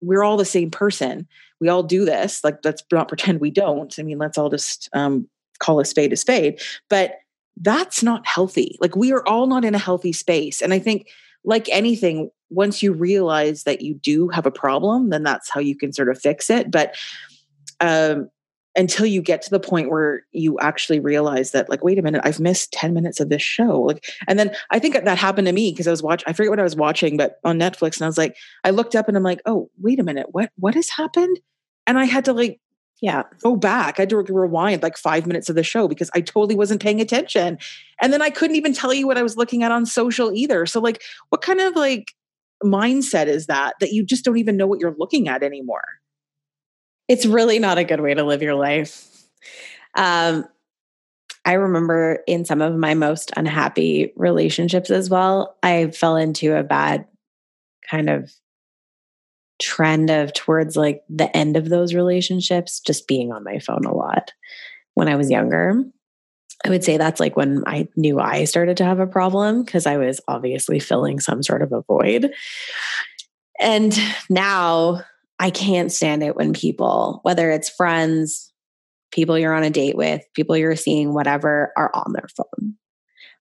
we're 0.02 0.22
all 0.22 0.36
the 0.36 0.44
same 0.44 0.70
person. 0.70 1.26
We 1.60 1.68
all 1.68 1.82
do 1.82 2.04
this. 2.04 2.42
Like, 2.44 2.58
let's 2.64 2.82
not 2.92 3.08
pretend 3.08 3.40
we 3.40 3.50
don't. 3.50 3.96
I 3.98 4.02
mean, 4.02 4.18
let's 4.18 4.36
all 4.36 4.50
just 4.50 4.88
um, 4.92 5.28
call 5.60 5.80
a 5.80 5.84
spade 5.84 6.12
a 6.12 6.16
spade. 6.16 6.60
But 6.90 7.14
that's 7.60 8.02
not 8.02 8.26
healthy. 8.26 8.76
Like, 8.80 8.96
we 8.96 9.12
are 9.12 9.26
all 9.26 9.46
not 9.46 9.64
in 9.64 9.74
a 9.74 9.78
healthy 9.78 10.12
space. 10.12 10.60
And 10.60 10.74
I 10.74 10.78
think, 10.78 11.08
like 11.44 11.68
anything, 11.70 12.30
once 12.50 12.82
you 12.82 12.92
realize 12.92 13.64
that 13.64 13.80
you 13.80 13.94
do 13.94 14.28
have 14.28 14.46
a 14.46 14.50
problem, 14.50 15.10
then 15.10 15.22
that's 15.22 15.50
how 15.50 15.60
you 15.60 15.76
can 15.76 15.92
sort 15.92 16.08
of 16.08 16.20
fix 16.20 16.50
it. 16.50 16.70
But 16.70 16.94
um, 17.80 18.28
until 18.76 19.06
you 19.06 19.20
get 19.22 19.42
to 19.42 19.50
the 19.50 19.60
point 19.60 19.90
where 19.90 20.22
you 20.32 20.58
actually 20.60 20.98
realize 21.00 21.50
that, 21.52 21.68
like, 21.68 21.84
wait 21.84 21.98
a 21.98 22.02
minute, 22.02 22.22
I've 22.24 22.40
missed 22.40 22.72
10 22.72 22.94
minutes 22.94 23.20
of 23.20 23.28
this 23.28 23.42
show. 23.42 23.82
Like, 23.82 24.04
and 24.28 24.38
then 24.38 24.54
I 24.70 24.78
think 24.78 24.94
that 24.94 25.18
happened 25.18 25.46
to 25.46 25.52
me 25.52 25.72
because 25.72 25.86
I 25.86 25.90
was 25.90 26.02
watching, 26.02 26.24
I 26.28 26.32
forget 26.32 26.50
what 26.50 26.60
I 26.60 26.64
was 26.64 26.76
watching, 26.76 27.16
but 27.16 27.38
on 27.44 27.58
Netflix, 27.58 27.96
and 27.98 28.04
I 28.04 28.08
was 28.08 28.18
like, 28.18 28.36
I 28.64 28.70
looked 28.70 28.94
up 28.94 29.08
and 29.08 29.16
I'm 29.16 29.22
like, 29.22 29.40
oh, 29.46 29.70
wait 29.80 30.00
a 30.00 30.02
minute, 30.04 30.28
what 30.32 30.50
what 30.56 30.74
has 30.74 30.88
happened? 30.90 31.38
And 31.86 31.98
I 31.98 32.04
had 32.04 32.24
to 32.26 32.32
like 32.32 32.60
Yeah. 33.00 33.24
go 33.42 33.56
back. 33.56 33.98
I 33.98 34.02
had 34.02 34.10
to 34.10 34.18
rewind 34.18 34.82
like 34.82 34.96
five 34.96 35.26
minutes 35.26 35.48
of 35.48 35.56
the 35.56 35.64
show 35.64 35.88
because 35.88 36.10
I 36.14 36.20
totally 36.20 36.54
wasn't 36.54 36.80
paying 36.82 37.00
attention. 37.00 37.58
And 38.00 38.12
then 38.12 38.22
I 38.22 38.30
couldn't 38.30 38.56
even 38.56 38.72
tell 38.72 38.94
you 38.94 39.06
what 39.06 39.18
I 39.18 39.22
was 39.22 39.36
looking 39.36 39.62
at 39.64 39.72
on 39.72 39.86
social 39.86 40.32
either. 40.32 40.66
So, 40.66 40.80
like, 40.80 41.02
what 41.30 41.42
kind 41.42 41.60
of 41.60 41.74
like 41.76 42.12
mindset 42.64 43.26
is 43.26 43.46
that 43.46 43.74
that 43.80 43.92
you 43.92 44.04
just 44.04 44.24
don't 44.24 44.38
even 44.38 44.56
know 44.56 44.66
what 44.68 44.80
you're 44.80 44.94
looking 44.98 45.28
at 45.28 45.42
anymore? 45.42 45.82
It's 47.12 47.26
really 47.26 47.58
not 47.58 47.76
a 47.76 47.84
good 47.84 48.00
way 48.00 48.14
to 48.14 48.24
live 48.24 48.40
your 48.40 48.54
life. 48.54 49.06
Um, 49.94 50.46
I 51.44 51.52
remember 51.52 52.20
in 52.26 52.46
some 52.46 52.62
of 52.62 52.74
my 52.74 52.94
most 52.94 53.32
unhappy 53.36 54.14
relationships 54.16 54.90
as 54.90 55.10
well, 55.10 55.58
I 55.62 55.88
fell 55.88 56.16
into 56.16 56.56
a 56.56 56.62
bad 56.62 57.04
kind 57.90 58.08
of 58.08 58.32
trend 59.60 60.08
of 60.08 60.32
towards 60.32 60.74
like 60.74 61.02
the 61.10 61.36
end 61.36 61.58
of 61.58 61.68
those 61.68 61.92
relationships, 61.92 62.80
just 62.80 63.06
being 63.06 63.30
on 63.30 63.44
my 63.44 63.58
phone 63.58 63.84
a 63.84 63.94
lot 63.94 64.32
when 64.94 65.06
I 65.06 65.16
was 65.16 65.30
younger. 65.30 65.84
I 66.64 66.70
would 66.70 66.82
say 66.82 66.96
that's 66.96 67.20
like 67.20 67.36
when 67.36 67.62
I 67.66 67.88
knew 67.94 68.20
I 68.20 68.44
started 68.44 68.78
to 68.78 68.84
have 68.84 69.00
a 69.00 69.06
problem 69.06 69.64
because 69.64 69.84
I 69.84 69.98
was 69.98 70.18
obviously 70.28 70.80
filling 70.80 71.20
some 71.20 71.42
sort 71.42 71.60
of 71.60 71.72
a 71.72 71.82
void. 71.82 72.32
And 73.60 73.98
now 74.30 75.04
I 75.38 75.50
can't 75.50 75.90
stand 75.90 76.22
it 76.22 76.36
when 76.36 76.52
people, 76.52 77.20
whether 77.22 77.50
it's 77.50 77.68
friends, 77.68 78.52
people 79.12 79.38
you're 79.38 79.54
on 79.54 79.64
a 79.64 79.70
date 79.70 79.96
with, 79.96 80.22
people 80.34 80.56
you're 80.56 80.76
seeing, 80.76 81.12
whatever, 81.14 81.72
are 81.76 81.90
on 81.94 82.12
their 82.12 82.28
phone. 82.36 82.74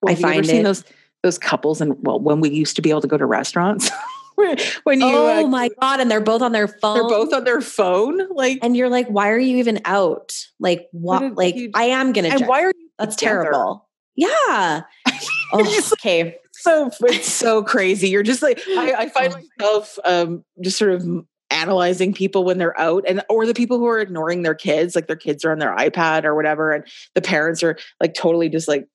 I 0.08 0.12
you 0.12 0.18
ever 0.18 0.22
find 0.22 0.46
seen 0.46 0.56
it- 0.62 0.64
those 0.64 0.84
those 1.24 1.38
couples 1.38 1.82
and 1.82 1.96
well, 2.00 2.20
when 2.20 2.40
we 2.40 2.50
used 2.50 2.76
to 2.78 2.82
be 2.82 2.90
able 2.90 3.02
to 3.02 3.08
go 3.08 3.16
to 3.18 3.28
restaurants, 3.28 3.92
when 4.84 5.00
you 5.02 5.08
oh 5.08 5.46
uh, 5.46 5.48
my 5.48 5.70
God. 5.80 6.00
And 6.00 6.10
they're 6.10 6.20
both 6.20 6.42
on 6.42 6.52
their 6.52 6.68
phone. 6.68 6.96
they're 6.96 7.08
both 7.08 7.32
on 7.32 7.44
their 7.44 7.62
phone, 7.62 8.28
like 8.34 8.58
and 8.64 8.76
you're 8.76 8.90
like, 8.90 9.08
why 9.08 9.30
are 9.30 9.38
you 9.38 9.58
even 9.58 9.82
out? 9.86 10.34
Like, 10.60 10.88
what? 10.92 11.36
Like, 11.36 11.56
I 11.76 11.84
am 11.86 12.12
going 12.14 12.26
to. 12.26 12.32
and 12.36 12.48
why 12.48 12.64
are 12.64 12.74
you 12.76 12.90
That's 12.98 13.16
together? 13.16 13.44
terrible. 13.44 13.88
Yeah. 14.16 14.82
Oh, 15.54 15.82
okay. 15.94 16.38
so 16.54 16.90
it's 17.02 17.30
so 17.30 17.62
crazy. 17.62 18.08
You're 18.08 18.24
just 18.24 18.42
like 18.42 18.62
I, 18.70 18.94
I 19.00 19.10
find 19.10 19.34
myself 19.34 20.00
um, 20.06 20.46
just 20.64 20.78
sort 20.78 20.92
of 20.94 21.06
analyzing 21.52 22.14
people 22.14 22.44
when 22.44 22.58
they're 22.58 22.80
out, 22.80 23.04
and 23.08 23.22
or 23.30 23.46
the 23.46 23.54
people 23.54 23.78
who 23.78 23.86
are 23.88 24.00
ignoring 24.00 24.42
their 24.44 24.56
kids, 24.56 24.96
like 24.96 25.08
their 25.08 25.16
kids 25.16 25.44
are 25.46 25.52
on 25.52 25.60
their 25.60 25.76
iPad 25.76 26.24
or 26.24 26.36
whatever, 26.36 26.72
and 26.72 26.84
the 27.16 27.22
parents 27.22 27.62
are 27.64 27.78
like 28.00 28.14
totally 28.14 28.50
just 28.50 28.68
like 28.68 28.88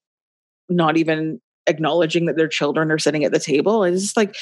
not 0.69 0.97
even 0.97 1.40
acknowledging 1.69 2.27
that 2.27 2.37
their 2.37 2.49
children 2.49 2.90
are 2.90 2.99
sitting 2.99 3.25
at 3.25 3.33
the 3.33 3.38
table. 3.40 3.85
It's 3.85 4.03
just 4.03 4.16
like 4.16 4.35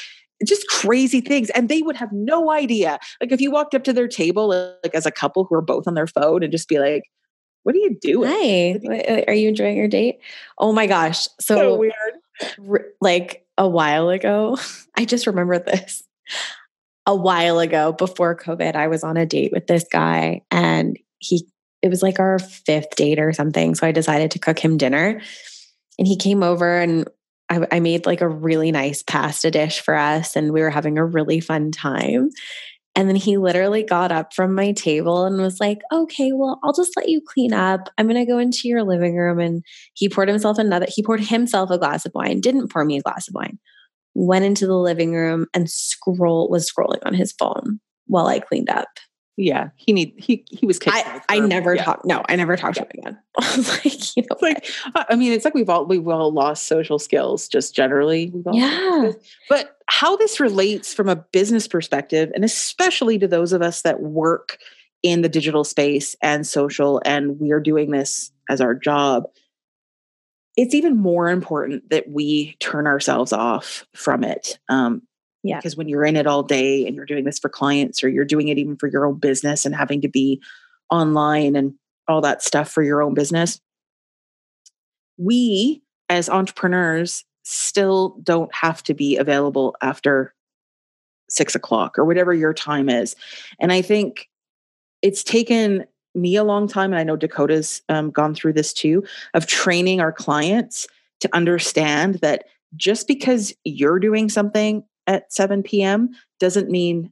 just 0.45 0.67
crazy 0.67 1.21
things, 1.21 1.49
and 1.51 1.69
they 1.69 1.81
would 1.81 1.95
have 1.95 2.11
no 2.11 2.51
idea. 2.51 2.99
Like 3.21 3.31
if 3.31 3.41
you 3.41 3.51
walked 3.51 3.75
up 3.75 3.83
to 3.85 3.93
their 3.93 4.07
table, 4.07 4.47
like 4.49 4.93
as 4.95 5.05
a 5.05 5.11
couple 5.11 5.45
who 5.45 5.55
are 5.55 5.61
both 5.61 5.87
on 5.87 5.93
their 5.93 6.07
phone, 6.07 6.43
and 6.43 6.51
just 6.51 6.67
be 6.67 6.79
like, 6.79 7.03
"What 7.63 7.75
are 7.75 7.79
you 7.79 7.97
doing?" 8.01 8.29
Hi. 8.29 8.79
Uh, 9.07 9.23
are 9.27 9.33
you 9.33 9.49
enjoying 9.49 9.77
your 9.77 9.87
date? 9.87 10.19
Oh 10.57 10.73
my 10.73 10.87
gosh. 10.87 11.27
So 11.39 11.55
So, 11.55 11.75
weird. 11.75 12.83
like 13.01 13.45
a 13.57 13.67
while 13.67 14.09
ago, 14.09 14.57
I 14.97 15.05
just 15.05 15.27
remember 15.27 15.59
this. 15.59 16.03
A 17.07 17.15
while 17.15 17.59
ago, 17.59 17.91
before 17.91 18.35
COVID, 18.35 18.75
I 18.75 18.87
was 18.87 19.03
on 19.03 19.17
a 19.17 19.25
date 19.25 19.51
with 19.51 19.67
this 19.67 19.85
guy, 19.91 20.41
and 20.49 20.97
he, 21.19 21.47
it 21.81 21.89
was 21.89 22.01
like 22.01 22.19
our 22.19 22.39
fifth 22.39 22.95
date 22.95 23.19
or 23.19 23.31
something. 23.31 23.75
So 23.75 23.85
I 23.85 23.91
decided 23.91 24.31
to 24.31 24.39
cook 24.39 24.57
him 24.57 24.77
dinner. 24.77 25.21
And 25.97 26.07
he 26.07 26.17
came 26.17 26.41
over, 26.43 26.79
and 26.79 27.07
I, 27.49 27.67
I 27.71 27.79
made 27.79 28.05
like 28.05 28.21
a 28.21 28.27
really 28.27 28.71
nice 28.71 29.03
pasta 29.03 29.51
dish 29.51 29.81
for 29.81 29.95
us, 29.95 30.35
and 30.35 30.51
we 30.51 30.61
were 30.61 30.71
having 30.71 30.97
a 30.97 31.05
really 31.05 31.39
fun 31.39 31.71
time. 31.71 32.31
And 32.95 33.09
then 33.09 33.17
he 33.17 33.37
literally 33.37 33.83
got 33.83 34.11
up 34.11 34.33
from 34.33 34.55
my 34.55 34.71
table 34.71 35.25
and 35.25 35.39
was 35.41 35.59
like, 35.59 35.79
okay, 35.91 36.31
well, 36.31 36.59
I'll 36.63 36.73
just 36.73 36.95
let 36.95 37.09
you 37.09 37.21
clean 37.21 37.51
up. 37.51 37.89
I'm 37.97 38.07
going 38.07 38.25
to 38.25 38.31
go 38.31 38.39
into 38.39 38.69
your 38.69 38.83
living 38.83 39.17
room. 39.17 39.37
And 39.39 39.65
he 39.93 40.07
poured 40.07 40.29
himself 40.29 40.57
another, 40.57 40.87
he 40.89 41.03
poured 41.03 41.19
himself 41.19 41.69
a 41.71 41.77
glass 41.77 42.05
of 42.05 42.13
wine, 42.15 42.39
didn't 42.39 42.71
pour 42.71 42.85
me 42.85 42.97
a 42.97 43.01
glass 43.01 43.27
of 43.27 43.33
wine, 43.33 43.59
went 44.15 44.45
into 44.45 44.65
the 44.65 44.77
living 44.77 45.13
room 45.13 45.45
and 45.53 45.69
scroll 45.69 46.49
was 46.49 46.71
scrolling 46.71 47.01
on 47.05 47.13
his 47.13 47.33
phone 47.33 47.79
while 48.07 48.27
I 48.27 48.39
cleaned 48.39 48.69
up. 48.69 48.87
Yeah, 49.37 49.69
he 49.75 49.91
need 49.91 50.13
he 50.17 50.45
he 50.49 50.65
was. 50.65 50.79
I, 50.87 51.21
I 51.27 51.39
never 51.39 51.75
yeah. 51.75 51.83
talked. 51.83 52.05
No, 52.05 52.23
I 52.29 52.37
never 52.37 52.55
talked 52.55 52.75
to 52.75 52.83
him 52.83 52.89
again. 52.93 53.19
I 53.37 53.57
like, 53.57 54.15
you 54.15 54.23
know, 54.23 54.37
like 54.41 54.65
I 54.95 55.17
mean, 55.17 55.33
it's 55.33 55.43
like 55.43 55.53
we've 55.53 55.69
all 55.69 55.85
we've 55.85 56.07
all 56.07 56.31
lost 56.31 56.67
social 56.67 56.97
skills 56.97 57.49
just 57.49 57.75
generally. 57.75 58.31
We've 58.33 58.47
all 58.47 58.55
yeah, 58.55 59.11
but 59.49 59.77
how 59.87 60.15
this 60.15 60.39
relates 60.39 60.93
from 60.93 61.09
a 61.09 61.17
business 61.17 61.67
perspective, 61.67 62.31
and 62.33 62.45
especially 62.45 63.19
to 63.19 63.27
those 63.27 63.51
of 63.51 63.61
us 63.61 63.81
that 63.81 63.99
work 63.99 64.57
in 65.03 65.21
the 65.21 65.29
digital 65.29 65.65
space 65.65 66.15
and 66.21 66.47
social, 66.47 67.01
and 67.03 67.37
we 67.37 67.51
are 67.51 67.59
doing 67.59 67.91
this 67.91 68.31
as 68.49 68.61
our 68.61 68.73
job. 68.73 69.25
It's 70.57 70.73
even 70.73 70.97
more 70.97 71.29
important 71.29 71.89
that 71.89 72.09
we 72.09 72.55
turn 72.59 72.87
ourselves 72.87 73.33
off 73.33 73.85
from 73.93 74.23
it. 74.23 74.57
Um, 74.69 75.01
Yeah. 75.43 75.57
Because 75.57 75.77
when 75.77 75.87
you're 75.87 76.05
in 76.05 76.15
it 76.15 76.25
all 76.25 76.41
day 76.43 76.87
and 76.87 76.95
you're 76.95 77.05
doing 77.05 77.23
this 77.23 77.37
for 77.37 77.49
clients 77.49 78.03
or 78.03 78.09
you're 78.09 78.25
doing 78.25 78.47
it 78.47 78.57
even 78.57 78.77
for 78.77 78.87
your 78.87 79.05
own 79.05 79.19
business 79.19 79.65
and 79.65 79.75
having 79.75 80.01
to 80.01 80.07
be 80.07 80.41
online 80.89 81.55
and 81.55 81.73
all 82.07 82.21
that 82.21 82.41
stuff 82.41 82.69
for 82.69 82.81
your 82.81 83.03
own 83.03 83.13
business, 83.13 83.59
we 85.17 85.83
as 86.09 86.29
entrepreneurs 86.29 87.25
still 87.43 88.17
don't 88.23 88.53
have 88.55 88.81
to 88.83 88.93
be 88.93 89.17
available 89.17 89.75
after 89.81 90.33
six 91.29 91.53
o'clock 91.53 91.97
or 91.99 92.05
whatever 92.05 92.33
your 92.33 92.53
time 92.53 92.89
is. 92.89 93.15
And 93.59 93.71
I 93.71 93.81
think 93.81 94.29
it's 95.01 95.23
taken 95.23 95.85
me 96.15 96.35
a 96.35 96.43
long 96.43 96.67
time, 96.67 96.91
and 96.91 96.99
I 96.99 97.03
know 97.03 97.15
Dakota's 97.15 97.81
um, 97.89 98.11
gone 98.11 98.33
through 98.33 98.53
this 98.53 98.73
too, 98.73 99.03
of 99.33 99.47
training 99.47 99.99
our 99.99 100.11
clients 100.11 100.87
to 101.21 101.29
understand 101.33 102.15
that 102.15 102.45
just 102.75 103.07
because 103.07 103.53
you're 103.63 103.99
doing 103.99 104.29
something 104.29 104.83
at 105.07 105.31
7 105.31 105.63
p.m. 105.63 106.09
doesn't 106.39 106.69
mean 106.69 107.11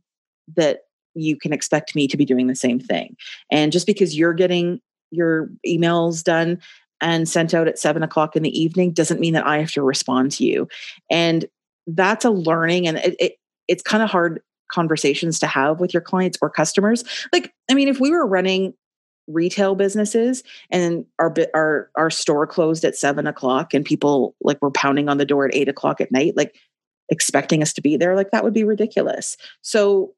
that 0.55 0.81
you 1.15 1.37
can 1.37 1.53
expect 1.53 1.95
me 1.95 2.07
to 2.07 2.17
be 2.17 2.25
doing 2.25 2.47
the 2.47 2.55
same 2.55 2.79
thing. 2.79 3.15
And 3.51 3.71
just 3.71 3.85
because 3.85 4.17
you're 4.17 4.33
getting 4.33 4.81
your 5.11 5.49
emails 5.67 6.23
done 6.23 6.59
and 7.01 7.29
sent 7.29 7.53
out 7.53 7.67
at 7.67 7.77
seven 7.77 8.01
o'clock 8.01 8.35
in 8.35 8.43
the 8.43 8.59
evening 8.59 8.93
doesn't 8.93 9.19
mean 9.19 9.33
that 9.33 9.45
I 9.45 9.59
have 9.59 9.71
to 9.73 9.83
respond 9.83 10.31
to 10.33 10.45
you. 10.45 10.67
And 11.11 11.45
that's 11.85 12.25
a 12.25 12.29
learning, 12.29 12.87
and 12.87 12.97
it, 12.97 13.15
it 13.19 13.33
it's 13.67 13.83
kind 13.83 14.01
of 14.01 14.09
hard 14.09 14.41
conversations 14.71 15.37
to 15.39 15.47
have 15.47 15.79
with 15.79 15.93
your 15.93 16.01
clients 16.01 16.37
or 16.41 16.49
customers. 16.49 17.03
Like, 17.31 17.53
I 17.69 17.73
mean, 17.73 17.87
if 17.87 17.99
we 17.99 18.09
were 18.09 18.25
running 18.25 18.73
retail 19.27 19.75
businesses 19.75 20.43
and 20.69 21.05
our 21.19 21.33
our 21.53 21.89
our 21.95 22.09
store 22.09 22.45
closed 22.45 22.83
at 22.83 22.95
seven 22.95 23.27
o'clock 23.27 23.73
and 23.73 23.85
people 23.85 24.35
like 24.41 24.61
were 24.61 24.71
pounding 24.71 25.09
on 25.09 25.17
the 25.17 25.25
door 25.25 25.45
at 25.45 25.55
eight 25.55 25.69
o'clock 25.69 26.01
at 26.01 26.11
night, 26.11 26.35
like 26.35 26.55
expecting 27.09 27.61
us 27.61 27.73
to 27.73 27.81
be 27.81 27.97
there, 27.97 28.15
like 28.15 28.31
that 28.31 28.43
would 28.43 28.53
be 28.53 28.63
ridiculous. 28.63 29.37
So 29.61 30.13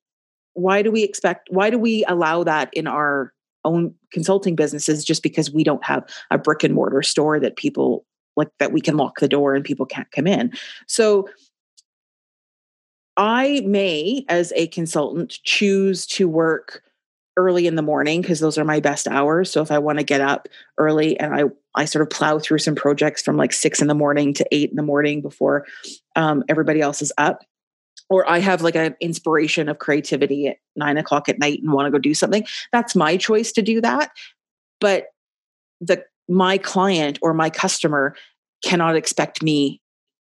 why 0.54 0.82
do 0.82 0.92
we 0.92 1.04
expect 1.04 1.50
why 1.52 1.70
do 1.70 1.78
we 1.78 2.04
allow 2.06 2.44
that 2.44 2.70
in 2.74 2.88
our 2.88 3.34
own 3.64 3.94
consulting 4.12 4.56
businesses 4.56 5.04
just 5.04 5.24
because 5.24 5.52
we 5.52 5.64
don't 5.64 5.84
have 5.84 6.08
a 6.32 6.38
brick 6.38 6.64
and 6.64 6.74
mortar 6.74 7.02
store 7.02 7.40
that 7.40 7.58
people 7.58 8.06
like 8.38 8.50
that 8.60 8.72
we 8.72 8.82
can 8.82 8.98
lock 8.98 9.20
the 9.20 9.28
door 9.28 9.56
and 9.56 9.66
people 9.66 9.86
can't 9.86 10.12
come 10.12 10.28
in. 10.28 10.52
So 10.88 11.28
I 13.18 13.62
may, 13.66 14.26
as 14.28 14.52
a 14.56 14.68
consultant, 14.68 15.40
choose 15.44 16.06
to 16.08 16.28
work 16.28 16.84
early 17.38 17.68
in 17.68 17.76
the 17.76 17.82
morning 17.82 18.22
because 18.22 18.40
those 18.40 18.58
are 18.58 18.66
my 18.66 18.80
best 18.80 19.08
hours. 19.08 19.52
So 19.52 19.62
if 19.62 19.72
I 19.72 19.80
want 19.80 20.00
to 20.00 20.04
get 20.04 20.22
up 20.22 20.48
early 20.78 21.20
and 21.20 21.34
I 21.34 21.44
I 21.76 21.86
sort 21.86 22.04
of 22.04 22.10
plow 22.10 22.40
through 22.40 22.60
some 22.60 22.76
projects 22.76 23.22
from 23.22 23.36
like 23.36 23.52
six 23.52 23.82
in 23.82 23.88
the 23.88 23.96
morning 23.96 24.34
to 24.36 24.46
eight 24.52 24.70
in 24.70 24.76
the 24.76 24.84
morning 24.84 25.22
before 25.22 25.66
um, 26.16 26.44
everybody 26.48 26.80
else 26.80 27.02
is 27.02 27.12
up, 27.18 27.44
or 28.10 28.30
I 28.30 28.40
have 28.40 28.62
like 28.62 28.76
an 28.76 28.96
inspiration 29.02 29.68
of 29.68 29.80
creativity 29.80 30.48
at 30.48 30.58
nine 30.76 30.98
o'clock 30.98 31.28
at 31.28 31.40
night 31.40 31.62
and 31.62 31.74
want 31.74 31.88
to 31.88 31.92
go 31.92 32.00
do 32.00 32.14
something. 32.14 32.46
That's 32.72 32.96
my 32.96 33.18
choice 33.18 33.52
to 33.54 33.62
do 33.62 33.82
that. 33.82 34.12
But 34.80 35.08
the 35.82 36.04
my 36.28 36.58
client 36.58 37.20
or 37.22 37.34
my 37.34 37.50
customer 37.50 38.16
cannot 38.64 38.96
expect 38.96 39.44
me 39.44 39.82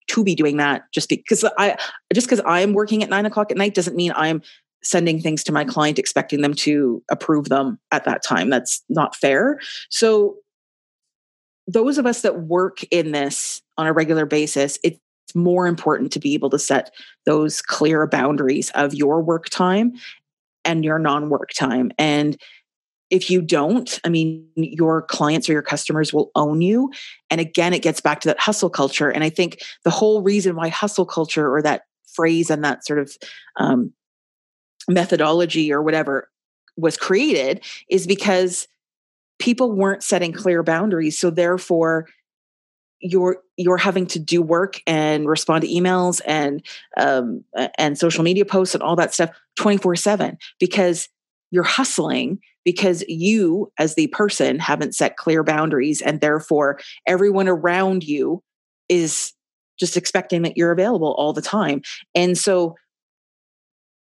to 0.09 0.25
be 0.25 0.35
doing 0.35 0.57
that 0.57 0.83
just 0.93 1.09
because 1.09 1.45
I 1.59 1.77
just 2.13 2.27
because 2.27 2.43
I'm 2.45 2.73
working 2.73 3.03
at 3.03 3.11
nine 3.11 3.27
o'clock 3.27 3.51
at 3.51 3.57
night 3.57 3.75
doesn't 3.75 3.97
mean 3.97 4.13
I'm 4.15 4.43
sending 4.83 5.21
things 5.21 5.45
to 5.45 5.53
my 5.53 5.65
client 5.65 5.99
expecting 5.99 6.43
them 6.43 6.55
to 6.55 7.03
approve 7.11 7.49
them 7.49 7.79
at 7.91 8.05
that 8.05 8.23
time. 8.25 8.51
That's 8.51 8.83
not 8.89 9.15
fair. 9.17 9.59
So 9.91 10.37
those 11.67 11.99
of 11.99 12.07
us 12.07 12.23
that 12.23 12.43
work 12.43 12.79
in 12.91 13.13
this 13.13 13.63
on 13.79 13.87
a 13.87 13.93
regular 13.93 14.27
basis, 14.27 14.79
it's 14.83 14.99
more 15.35 15.67
important 15.67 16.13
to 16.13 16.19
be 16.19 16.35
able 16.35 16.51
to 16.51 16.59
set 16.59 16.93
those 17.25 17.63
clear 17.63 18.07
boundaries 18.07 18.71
of 18.75 18.95
your 18.95 19.23
work 19.23 19.49
time 19.49 19.93
and 20.65 20.85
your 20.85 20.99
non-work 20.99 21.51
time. 21.57 21.93
And 21.99 22.37
if 23.11 23.31
you 23.31 23.43
don't, 23.43 24.01
I 24.05 24.09
mean, 24.09 24.49
your 24.57 25.03
clients 25.03 25.49
or 25.49 25.53
your 25.53 25.63
customers 25.63 26.13
will 26.13 26.31
own 26.35 26.63
you. 26.63 26.91
And 27.31 27.41
again, 27.41 27.75
it 27.75 27.83
gets 27.83 28.01
back 28.01 28.21
to 28.21 28.29
that 28.29 28.41
hustle 28.41 28.71
culture. 28.71 29.11
And 29.11 29.23
I 29.23 29.29
think 29.29 29.59
the 29.85 29.91
whole 29.91 30.23
reason 30.23 30.57
why 30.57 30.69
hustle 30.69 31.05
culture 31.05 31.53
or 31.55 31.63
that 31.63 31.83
phrase 32.15 32.51
and 32.51 32.65
that 32.65 32.87
sort 32.87 32.99
of 32.99 33.15
um, 33.59 33.93
methodology 34.89 35.73
or 35.73 35.83
whatever 35.83 36.29
was 36.77 36.97
created 36.97 37.65
is 37.91 38.07
because 38.07 38.67
people 39.39 39.73
weren't 39.73 40.03
setting 40.03 40.33
clear 40.33 40.63
boundaries. 40.63 41.19
So 41.19 41.31
therefore, 41.31 42.07
you're 43.03 43.39
you're 43.57 43.77
having 43.77 44.07
to 44.07 44.19
do 44.19 44.41
work 44.41 44.81
and 44.87 45.29
respond 45.29 45.63
to 45.63 45.69
emails 45.69 46.21
and 46.25 46.65
um, 46.97 47.45
and 47.77 47.99
social 47.99 48.23
media 48.23 48.45
posts 48.45 48.75
and 48.75 48.83
all 48.83 48.97
that 48.97 49.13
stuff 49.13 49.31
24 49.57 49.97
7 49.97 50.39
because 50.61 51.09
you're 51.51 51.65
hustling 51.65 52.39
because 52.65 53.03
you 53.09 53.73
as 53.79 53.97
the 53.97 54.07
person 54.09 54.61
haven't 54.61 54.95
set 54.95 55.17
clear 55.17 55.43
boundaries 55.43 56.01
and 56.01 56.21
therefore 56.21 56.79
everyone 57.07 57.49
around 57.49 58.05
you 58.05 58.41
is 58.89 59.33
just 59.81 59.97
expecting 59.97 60.43
that 60.43 60.57
you're 60.57 60.71
available 60.71 61.15
all 61.19 61.33
the 61.33 61.43
time 61.43 61.83
and 62.15 62.39
so 62.39 62.77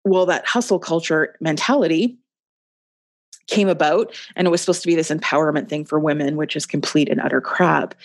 well 0.10 0.26
that 0.26 0.46
hustle 0.46 0.80
culture 0.80 1.36
mentality 1.40 2.18
came 3.48 3.70
about 3.70 4.14
and 4.36 4.46
it 4.46 4.52
was 4.52 4.62
supposed 4.62 4.82
to 4.82 4.88
be 4.88 4.96
this 4.96 5.10
empowerment 5.10 5.70
thing 5.70 5.86
for 5.86 6.00
women 6.00 6.36
which 6.36 6.56
is 6.56 6.66
complete 6.66 7.10
and 7.10 7.22
utter 7.22 7.42
crap. 7.42 7.96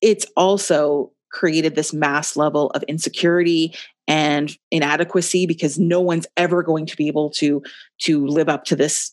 It's 0.00 0.26
also 0.36 1.12
created 1.30 1.74
this 1.74 1.92
mass 1.92 2.36
level 2.36 2.70
of 2.70 2.82
insecurity 2.84 3.74
and 4.08 4.56
inadequacy 4.70 5.46
because 5.46 5.78
no 5.78 6.00
one's 6.00 6.26
ever 6.36 6.62
going 6.62 6.86
to 6.86 6.96
be 6.96 7.08
able 7.08 7.30
to 7.30 7.62
to 7.98 8.26
live 8.26 8.48
up 8.48 8.64
to 8.64 8.76
this 8.76 9.12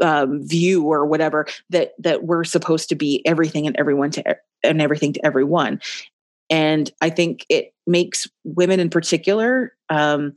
um, 0.00 0.42
view 0.42 0.84
or 0.84 1.06
whatever 1.06 1.46
that 1.70 1.92
that 1.98 2.24
we're 2.24 2.44
supposed 2.44 2.88
to 2.88 2.94
be 2.94 3.22
everything 3.26 3.66
and 3.66 3.76
everyone 3.76 4.10
to 4.10 4.36
and 4.62 4.82
everything 4.82 5.12
to 5.12 5.24
everyone. 5.24 5.80
And 6.50 6.90
i 7.00 7.08
think 7.08 7.46
it 7.48 7.72
makes 7.86 8.28
women 8.44 8.80
in 8.80 8.90
particular 8.90 9.74
um, 9.88 10.34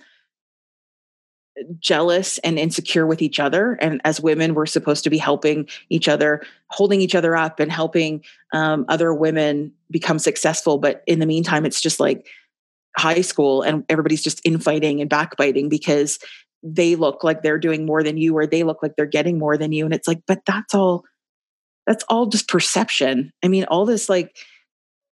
jealous 1.79 2.37
and 2.39 2.59
insecure 2.59 3.05
with 3.05 3.21
each 3.21 3.39
other. 3.39 3.73
And 3.81 4.01
as 4.03 4.21
women 4.21 4.53
we're 4.53 4.65
supposed 4.65 5.03
to 5.03 5.09
be 5.09 5.17
helping 5.17 5.67
each 5.89 6.07
other 6.07 6.43
holding 6.69 7.01
each 7.01 7.15
other 7.15 7.35
up 7.35 7.59
and 7.59 7.71
helping 7.71 8.23
um, 8.53 8.85
other 8.89 9.13
women 9.13 9.71
become 9.89 10.19
successful. 10.19 10.77
But 10.77 11.03
in 11.07 11.19
the 11.19 11.25
meantime 11.25 11.65
it's 11.65 11.81
just 11.81 11.99
like 11.99 12.27
high 12.97 13.21
school 13.21 13.61
and 13.61 13.85
everybody's 13.89 14.23
just 14.23 14.41
infighting 14.43 15.01
and 15.01 15.09
backbiting 15.09 15.69
because 15.69 16.19
they 16.63 16.95
look 16.95 17.23
like 17.23 17.41
they're 17.41 17.59
doing 17.59 17.85
more 17.85 18.03
than 18.03 18.17
you 18.17 18.35
or 18.35 18.47
they 18.47 18.63
look 18.63 18.81
like 18.81 18.95
they're 18.95 19.05
getting 19.05 19.37
more 19.37 19.57
than 19.57 19.71
you. 19.71 19.85
And 19.85 19.93
it's 19.93 20.07
like 20.07 20.21
but 20.27 20.41
that's 20.45 20.73
all 20.73 21.05
that's 21.85 22.03
all 22.09 22.25
just 22.25 22.47
perception. 22.47 23.31
I 23.43 23.47
mean 23.47 23.63
all 23.65 23.85
this 23.85 24.09
like 24.09 24.35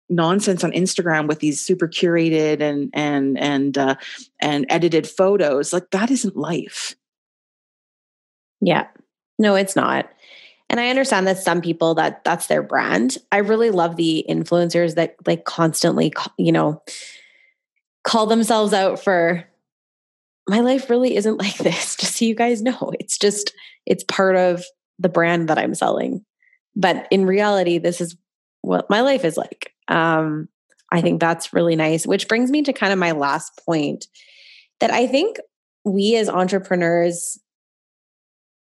nonsense 0.10 0.63
on 0.63 0.72
instagram 0.72 1.28
with 1.28 1.39
these 1.39 1.60
super 1.60 1.88
curated 1.88 2.62
and 2.62 2.89
and 2.94 3.39
and 3.39 3.78
uh, 3.78 3.96
and 4.39 4.65
edited 4.70 5.08
photos 5.08 5.74
like 5.74 5.89
that 5.91 6.12
isn't 6.12 6.36
life. 6.36 6.96
Yeah. 8.62 8.88
No 9.38 9.56
it's 9.56 9.76
not. 9.76 10.10
And 10.70 10.80
i 10.80 10.89
understand 10.89 11.28
that 11.28 11.38
some 11.38 11.62
people 11.62 11.96
that 11.96 12.24
that's 12.24 12.48
their 12.48 12.63
brand. 12.63 13.18
I 13.32 13.38
really 13.38 13.72
love 13.72 13.96
the 13.96 14.26
influencers 14.30 14.96
that 14.96 15.15
like 15.26 15.46
constantly 15.46 16.13
you 16.38 16.52
know 16.52 16.82
call 18.04 18.28
themselves 18.28 18.74
out 18.74 19.04
for 19.04 19.44
my 20.48 20.60
life 20.60 20.89
really 20.89 21.15
isn't 21.15 21.38
like 21.39 21.58
this 21.58 21.96
just 21.96 22.18
so 22.18 22.26
you 22.26 22.36
guys 22.36 22.62
know. 22.62 22.91
It's 23.00 23.18
just 23.18 23.54
it's 23.86 24.04
part 24.04 24.36
of 24.36 24.63
the 24.98 25.10
brand 25.10 25.50
that 25.50 25.58
i'm 25.58 25.76
selling. 25.76 26.24
But 26.76 27.08
in 27.12 27.26
reality 27.26 27.78
this 27.78 28.02
is 28.02 28.15
what 28.62 28.89
my 28.89 29.02
life 29.02 29.24
is 29.26 29.38
like 29.38 29.75
um 29.88 30.48
i 30.91 31.02
think 31.02 31.19
that's 31.19 31.54
really 31.54 31.76
nice 31.76 32.06
which 32.06 32.28
brings 32.28 32.52
me 32.52 32.62
to 32.62 32.74
kind 32.74 32.93
of 32.93 33.00
my 33.00 33.12
last 33.12 33.60
point 33.65 34.08
that 34.80 34.91
i 34.91 35.08
think 35.08 35.38
we 35.84 36.15
as 36.15 36.30
entrepreneurs 36.30 37.39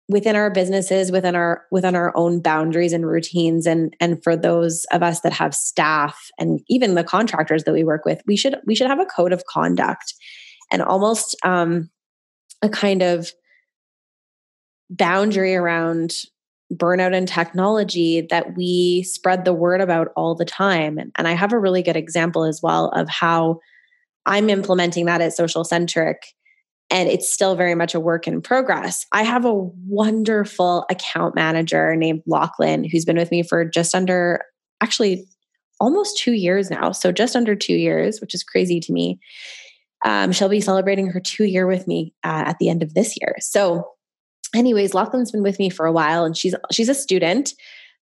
within 0.08 0.36
our 0.36 0.50
businesses 0.50 1.12
within 1.12 1.34
our 1.34 1.64
within 1.70 1.94
our 1.94 2.16
own 2.16 2.40
boundaries 2.40 2.92
and 2.92 3.06
routines 3.06 3.66
and 3.66 3.94
and 4.00 4.22
for 4.22 4.36
those 4.36 4.84
of 4.86 5.02
us 5.02 5.20
that 5.20 5.32
have 5.32 5.54
staff 5.54 6.30
and 6.38 6.60
even 6.68 6.94
the 6.94 7.04
contractors 7.04 7.64
that 7.64 7.74
we 7.74 7.84
work 7.84 8.04
with 8.04 8.22
we 8.26 8.36
should 8.36 8.56
we 8.66 8.74
should 8.74 8.86
have 8.86 9.00
a 9.00 9.06
code 9.06 9.32
of 9.32 9.44
conduct 9.44 10.14
and 10.72 10.82
almost 10.82 11.36
um 11.44 11.90
a 12.62 12.68
kind 12.68 13.02
of 13.02 13.30
boundary 14.90 15.54
around 15.54 16.12
burnout 16.72 17.14
and 17.14 17.26
technology 17.26 18.20
that 18.28 18.56
we 18.56 19.02
spread 19.02 19.44
the 19.44 19.54
word 19.54 19.80
about 19.80 20.08
all 20.16 20.34
the 20.34 20.44
time 20.44 20.98
and, 20.98 21.28
i 21.28 21.32
have 21.32 21.52
a 21.52 21.58
really 21.58 21.82
good 21.82 21.96
example 21.96 22.44
as 22.44 22.60
well 22.62 22.88
of 22.88 23.08
how 23.08 23.58
i'm 24.26 24.50
implementing 24.50 25.06
that 25.06 25.20
at 25.20 25.32
social 25.32 25.64
centric 25.64 26.34
and 26.90 27.08
it's 27.08 27.30
still 27.30 27.54
very 27.54 27.74
much 27.74 27.94
a 27.94 28.00
work 28.00 28.26
in 28.26 28.40
progress. 28.40 29.04
I 29.12 29.22
have 29.22 29.44
a 29.44 29.54
wonderful 29.54 30.86
account 30.90 31.34
manager 31.34 31.94
named 31.94 32.22
Lachlan 32.26 32.84
who's 32.84 33.04
been 33.04 33.18
with 33.18 33.30
me 33.30 33.42
for 33.42 33.64
just 33.64 33.94
under 33.94 34.40
actually 34.80 35.26
almost 35.80 36.18
two 36.18 36.32
years 36.32 36.70
now. 36.70 36.92
So 36.92 37.12
just 37.12 37.36
under 37.36 37.54
two 37.54 37.74
years, 37.74 38.20
which 38.20 38.34
is 38.34 38.42
crazy 38.42 38.80
to 38.80 38.92
me. 38.92 39.20
Um, 40.04 40.32
she'll 40.32 40.48
be 40.48 40.60
celebrating 40.60 41.08
her 41.08 41.20
two 41.20 41.44
year 41.44 41.66
with 41.66 41.86
me 41.86 42.14
uh, 42.24 42.44
at 42.46 42.58
the 42.58 42.68
end 42.68 42.82
of 42.82 42.94
this 42.94 43.16
year. 43.20 43.34
So, 43.40 43.84
anyways, 44.54 44.94
Lachlan's 44.94 45.30
been 45.30 45.42
with 45.42 45.58
me 45.58 45.70
for 45.70 45.86
a 45.86 45.92
while, 45.92 46.24
and 46.24 46.36
she's 46.36 46.54
she's 46.70 46.88
a 46.88 46.94
student, 46.94 47.54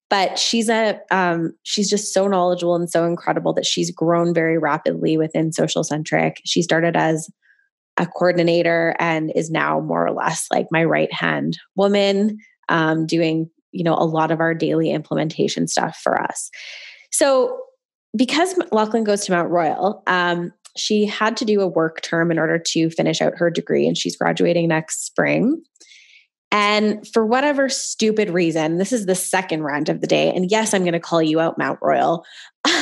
but 0.10 0.38
she's 0.38 0.70
a 0.70 1.00
um, 1.12 1.54
she's 1.64 1.90
just 1.90 2.14
so 2.14 2.28
knowledgeable 2.28 2.76
and 2.76 2.90
so 2.90 3.06
incredible 3.06 3.54
that 3.54 3.66
she's 3.66 3.92
grown 3.92 4.34
very 4.34 4.58
rapidly 4.58 5.18
within 5.18 5.52
Social 5.52 5.84
Centric. 5.84 6.42
She 6.46 6.62
started 6.62 6.96
as 6.96 7.30
a 7.98 8.06
coordinator 8.06 8.96
and 9.00 9.32
is 9.36 9.52
now 9.52 9.80
more 9.80 10.06
or 10.06 10.12
less 10.12 10.48
like 10.52 10.68
my 10.72 10.84
right 10.84 11.14
hand 11.14 11.58
woman 11.76 12.38
um, 12.70 13.06
doing 13.06 13.50
you 13.72 13.84
know 13.84 13.96
a 13.96 14.06
lot 14.06 14.32
of 14.32 14.40
our 14.40 14.54
daily 14.54 14.92
implementation 14.92 15.68
stuff 15.68 15.98
for 15.98 16.20
us 16.22 16.50
so 17.12 17.60
because 18.16 18.58
lachlan 18.72 19.04
goes 19.04 19.26
to 19.26 19.32
mount 19.32 19.50
royal 19.50 20.04
um, 20.08 20.52
she 20.76 21.06
had 21.06 21.38
to 21.38 21.46
do 21.46 21.62
a 21.62 21.68
work 21.68 22.02
term 22.02 22.32
in 22.32 22.40
order 22.40 22.58
to 22.58 22.90
finish 22.90 23.22
out 23.22 23.38
her 23.38 23.50
degree 23.50 23.88
and 23.88 23.98
she's 23.98 24.18
graduating 24.18 24.68
next 24.68 25.06
spring 25.06 25.62
and 26.54 27.06
for 27.08 27.26
whatever 27.26 27.68
stupid 27.68 28.30
reason, 28.30 28.78
this 28.78 28.94
is 28.94 29.08
the 29.08 29.16
second 29.16 29.64
rant 29.64 29.90
of 29.90 30.02
the 30.02 30.08
day. 30.08 30.32
And 30.32 30.52
yes, 30.52 30.72
I'm 30.72 30.84
going 30.84 30.94
to 30.94 31.00
call 31.00 31.22
you 31.22 31.40
out, 31.40 31.58
Mount 31.58 31.80
Royal. 31.82 32.24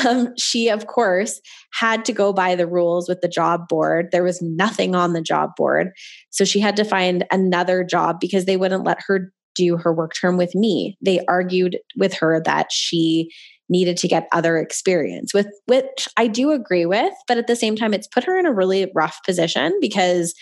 Um, 0.06 0.34
she, 0.38 0.70
of 0.70 0.86
course, 0.86 1.42
had 1.74 2.06
to 2.06 2.14
go 2.14 2.34
by 2.34 2.54
the 2.54 2.68
rules 2.68 3.10
with 3.10 3.22
the 3.22 3.28
job 3.28 3.68
board. 3.68 4.10
There 4.12 4.24
was 4.24 4.40
nothing 4.40 4.94
on 4.94 5.14
the 5.14 5.22
job 5.22 5.56
board. 5.56 5.90
So 6.30 6.46
she 6.46 6.60
had 6.60 6.76
to 6.76 6.84
find 6.84 7.26
another 7.32 7.84
job 7.84 8.20
because 8.20 8.46
they 8.46 8.58
wouldn't 8.58 8.84
let 8.84 9.00
her 9.08 9.32
do 9.56 9.78
her 9.78 9.92
work 9.92 10.14
term 10.20 10.38
with 10.38 10.54
me. 10.54 10.98
They 11.02 11.26
argued 11.28 11.80
with 11.98 12.14
her 12.16 12.42
that 12.46 12.72
she 12.72 13.32
needed 13.70 13.98
to 13.98 14.08
get 14.08 14.28
other 14.32 14.58
experience 14.58 15.34
with 15.34 15.48
which 15.66 16.08
I 16.16 16.28
do 16.28 16.52
agree 16.52 16.86
with, 16.86 17.14
but 17.28 17.40
at 17.40 17.48
the 17.48 17.56
same 17.56 17.76
time 17.76 17.94
it's 17.94 18.08
put 18.08 18.24
her 18.26 18.38
in 18.38 18.46
a 18.46 18.54
really 18.54 18.92
rough 18.94 19.20
position 19.26 19.78
because 19.82 20.36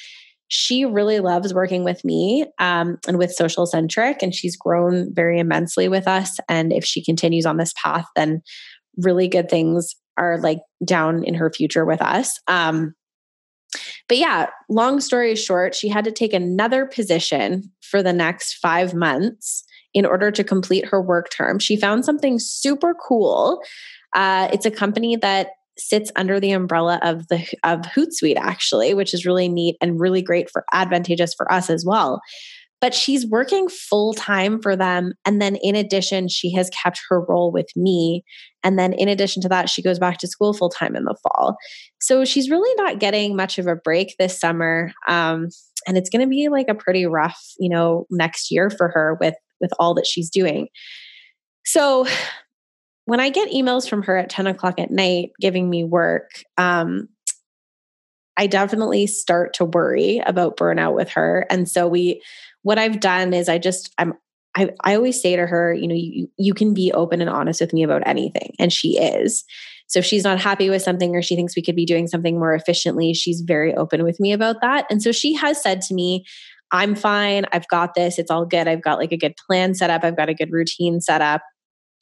she 0.50 0.84
really 0.84 1.20
loves 1.20 1.54
working 1.54 1.84
with 1.84 2.04
me 2.04 2.46
um, 2.60 2.98
and 3.08 3.18
with 3.18 3.32
social 3.32 3.66
centric 3.66 4.22
and 4.22 4.36
she's 4.36 4.58
grown 4.58 5.14
very 5.14 5.40
immensely 5.40 5.88
with 5.88 6.08
us. 6.08 6.40
And 6.50 6.74
if 6.74 6.84
she 6.84 7.04
continues 7.04 7.46
on 7.46 7.58
this 7.58 7.74
path 7.82 8.06
then 8.16 8.42
really 8.98 9.28
good 9.28 9.50
things 9.50 9.96
are 10.18 10.40
like 10.40 10.60
down 10.84 11.24
in 11.24 11.36
her 11.36 11.50
future 11.50 11.86
with 11.86 12.02
us. 12.02 12.40
Um, 12.48 12.94
but 14.08 14.18
yeah 14.18 14.48
long 14.68 15.00
story 15.00 15.36
short 15.36 15.76
she 15.76 15.90
had 15.90 16.04
to 16.04 16.12
take 16.12 16.34
another 16.34 16.88
position 16.88 17.72
for 17.82 18.02
the 18.02 18.12
next 18.12 18.56
five 18.56 18.96
months 18.96 19.64
in 19.94 20.06
order 20.06 20.32
to 20.32 20.44
complete 20.44 20.86
her 20.86 21.02
work 21.02 21.30
term. 21.30 21.60
She 21.60 21.76
found 21.76 22.06
something 22.06 22.40
super 22.40 22.94
cool. 22.94 23.62
Uh, 24.16 24.50
it's 24.52 24.66
a 24.66 24.72
company 24.72 25.16
that 25.18 25.50
sits 25.80 26.12
under 26.16 26.40
the 26.40 26.52
umbrella 26.52 27.00
of 27.02 27.28
the 27.28 27.38
of 27.64 27.82
Hootsuite 27.82 28.38
actually, 28.38 28.94
which 28.94 29.14
is 29.14 29.26
really 29.26 29.48
neat 29.48 29.78
and 29.82 30.00
really 30.00 30.22
great 30.22 30.50
for 30.50 30.66
advantageous 30.74 31.34
for 31.34 31.52
us 31.52 31.70
as 31.70 31.86
well. 31.86 32.22
But 32.82 32.94
she's 32.94 33.28
working 33.28 33.68
full 33.68 34.14
time 34.14 34.62
for 34.62 34.76
them. 34.76 35.12
And 35.26 35.42
then 35.42 35.58
in 35.58 35.76
addition, 35.76 36.30
she 36.30 36.54
has 36.54 36.70
kept 36.70 37.02
her 37.10 37.22
role 37.28 37.52
with 37.52 37.68
me. 37.76 38.24
And 38.64 38.80
then 38.80 38.94
in 38.94 39.10
addition 39.10 39.42
to 39.42 39.50
that, 39.50 39.70
she 39.70 39.82
goes 39.82 40.00
back 40.00 40.18
to 40.20 40.28
school 40.28 40.54
full 40.54 40.70
time 40.70 40.96
in 40.96 41.04
the 41.04 41.18
fall. 41.24 41.58
So 42.00 42.24
she's 42.24 42.50
really 42.50 42.74
not 42.76 43.00
getting 43.00 43.36
much 43.36 43.58
of 43.58 43.68
a 43.68 43.76
break 43.76 44.16
this 44.18 44.40
summer. 44.40 44.94
Um, 45.10 45.50
and 45.88 45.98
it's 45.98 46.10
going 46.10 46.22
to 46.22 46.30
be 46.30 46.48
like 46.50 46.68
a 46.70 46.76
pretty 46.76 47.06
rough, 47.06 47.40
you 47.58 47.70
know, 47.70 48.06
next 48.10 48.50
year 48.50 48.70
for 48.70 48.90
her 48.90 49.18
with 49.20 49.36
with 49.60 49.72
all 49.78 49.94
that 49.96 50.08
she's 50.08 50.30
doing. 50.30 50.70
So 51.66 52.08
when 53.10 53.20
I 53.20 53.30
get 53.30 53.50
emails 53.50 53.90
from 53.90 54.04
her 54.04 54.18
at 54.18 54.30
10 54.30 54.46
o'clock 54.46 54.80
at 54.80 54.92
night 54.92 55.32
giving 55.42 55.68
me 55.68 55.84
work, 55.84 56.44
um, 56.60 57.10
I 58.38 58.46
definitely 58.46 59.08
start 59.08 59.56
to 59.56 59.66
worry 59.66 60.20
about 60.20 60.58
burnout 60.58 60.96
with 60.96 61.10
her. 61.10 61.48
And 61.50 61.68
so 61.68 61.88
we, 61.88 62.22
what 62.62 62.78
I've 62.78 63.00
done 63.00 63.34
is 63.34 63.50
I 63.50 63.58
just, 63.58 63.92
I'm, 63.98 64.14
I, 64.56 64.70
I 64.84 64.96
always 64.96 65.20
say 65.20 65.36
to 65.36 65.48
her, 65.48 65.74
you 65.74 65.88
know, 65.88 65.96
you, 65.96 66.30
you 66.38 66.54
can 66.54 66.76
be 66.76 66.92
open 66.92 67.20
and 67.20 67.32
honest 67.32 67.62
with 67.62 67.74
me 67.74 67.82
about 67.82 68.04
anything. 68.06 68.54
And 68.60 68.72
she 68.72 69.00
is. 69.00 69.44
So 69.88 69.98
if 69.98 70.06
she's 70.06 70.24
not 70.24 70.40
happy 70.40 70.70
with 70.70 70.84
something 70.84 71.16
or 71.16 71.24
she 71.24 71.36
thinks 71.36 71.56
we 71.56 71.64
could 71.64 71.76
be 71.76 71.88
doing 71.88 72.06
something 72.06 72.38
more 72.38 72.54
efficiently, 72.54 73.16
she's 73.16 73.42
very 73.42 73.74
open 73.74 74.04
with 74.04 74.20
me 74.20 74.34
about 74.34 74.62
that. 74.62 74.86
And 74.92 75.02
so 75.02 75.12
she 75.12 75.34
has 75.34 75.60
said 75.60 75.82
to 75.82 75.96
me, 75.96 76.26
I'm 76.72 76.94
fine. 76.94 77.46
I've 77.54 77.68
got 77.70 77.96
this. 77.96 78.20
It's 78.20 78.30
all 78.30 78.46
good. 78.46 78.68
I've 78.68 78.84
got 78.84 79.00
like 79.00 79.12
a 79.12 79.18
good 79.18 79.34
plan 79.48 79.74
set 79.74 79.90
up. 79.90 80.04
I've 80.04 80.16
got 80.16 80.30
a 80.30 80.36
good 80.36 80.52
routine 80.52 81.02
set 81.02 81.24
up 81.24 81.42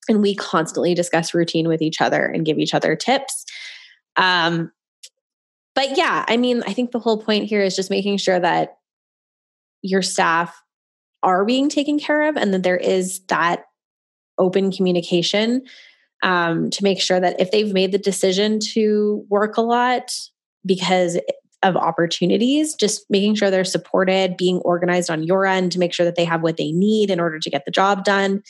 and 0.10 0.22
we 0.22 0.36
constantly 0.36 0.94
discuss 0.94 1.34
routine 1.34 1.68
with 1.68 1.82
each 1.82 2.02
other 2.02 2.26
and 2.26 2.46
give 2.46 2.58
each 2.58 2.74
other 2.74 2.96
tips. 2.96 3.46
Um, 4.16 4.72
but 5.78 5.96
yeah 5.96 6.26
i 6.28 6.36
mean 6.36 6.64
i 6.66 6.74
think 6.74 6.92
the 6.92 7.00
whole 7.00 7.22
point 7.22 7.46
here 7.46 7.62
is 7.62 7.76
just 7.76 7.92
making 7.92 8.18
sure 8.18 8.40
that 8.40 8.80
your 9.84 10.02
staff 10.02 10.60
are 11.24 11.46
being 11.46 11.70
taken 11.70 12.00
care 12.00 12.28
of 12.28 12.36
and 12.36 12.54
that 12.54 12.64
there 12.64 12.78
is 12.78 13.22
that 13.28 13.66
open 14.38 14.72
communication 14.72 15.64
um, 16.24 16.70
to 16.72 16.84
make 16.84 17.00
sure 17.00 17.20
that 17.20 17.40
if 17.40 17.52
they've 17.52 17.74
made 17.74 17.92
the 17.92 17.98
decision 17.98 18.60
to 18.60 19.24
work 19.30 19.58
a 19.58 19.62
lot 19.62 20.12
because 20.66 21.20
of 21.64 21.76
opportunities, 21.76 22.76
just 22.76 23.06
making 23.10 23.36
sure 23.36 23.50
they're 23.50 23.64
supported, 23.64 24.38
being 24.38 24.58
organized 24.60 25.10
on 25.10 25.24
your 25.24 25.46
end 25.46 25.72
to 25.72 25.80
make 25.80 25.94
sure 25.94 26.06
that 26.06 26.16
they 26.16 26.26
have 26.26 26.42
what 26.42 26.58
they 26.58 26.72
need 26.72 27.10
in 27.10 27.20
order 27.20 27.40
to 27.40 27.50
get 27.50 27.66
the 27.66 27.72
job 27.72 28.04
done 28.04 28.44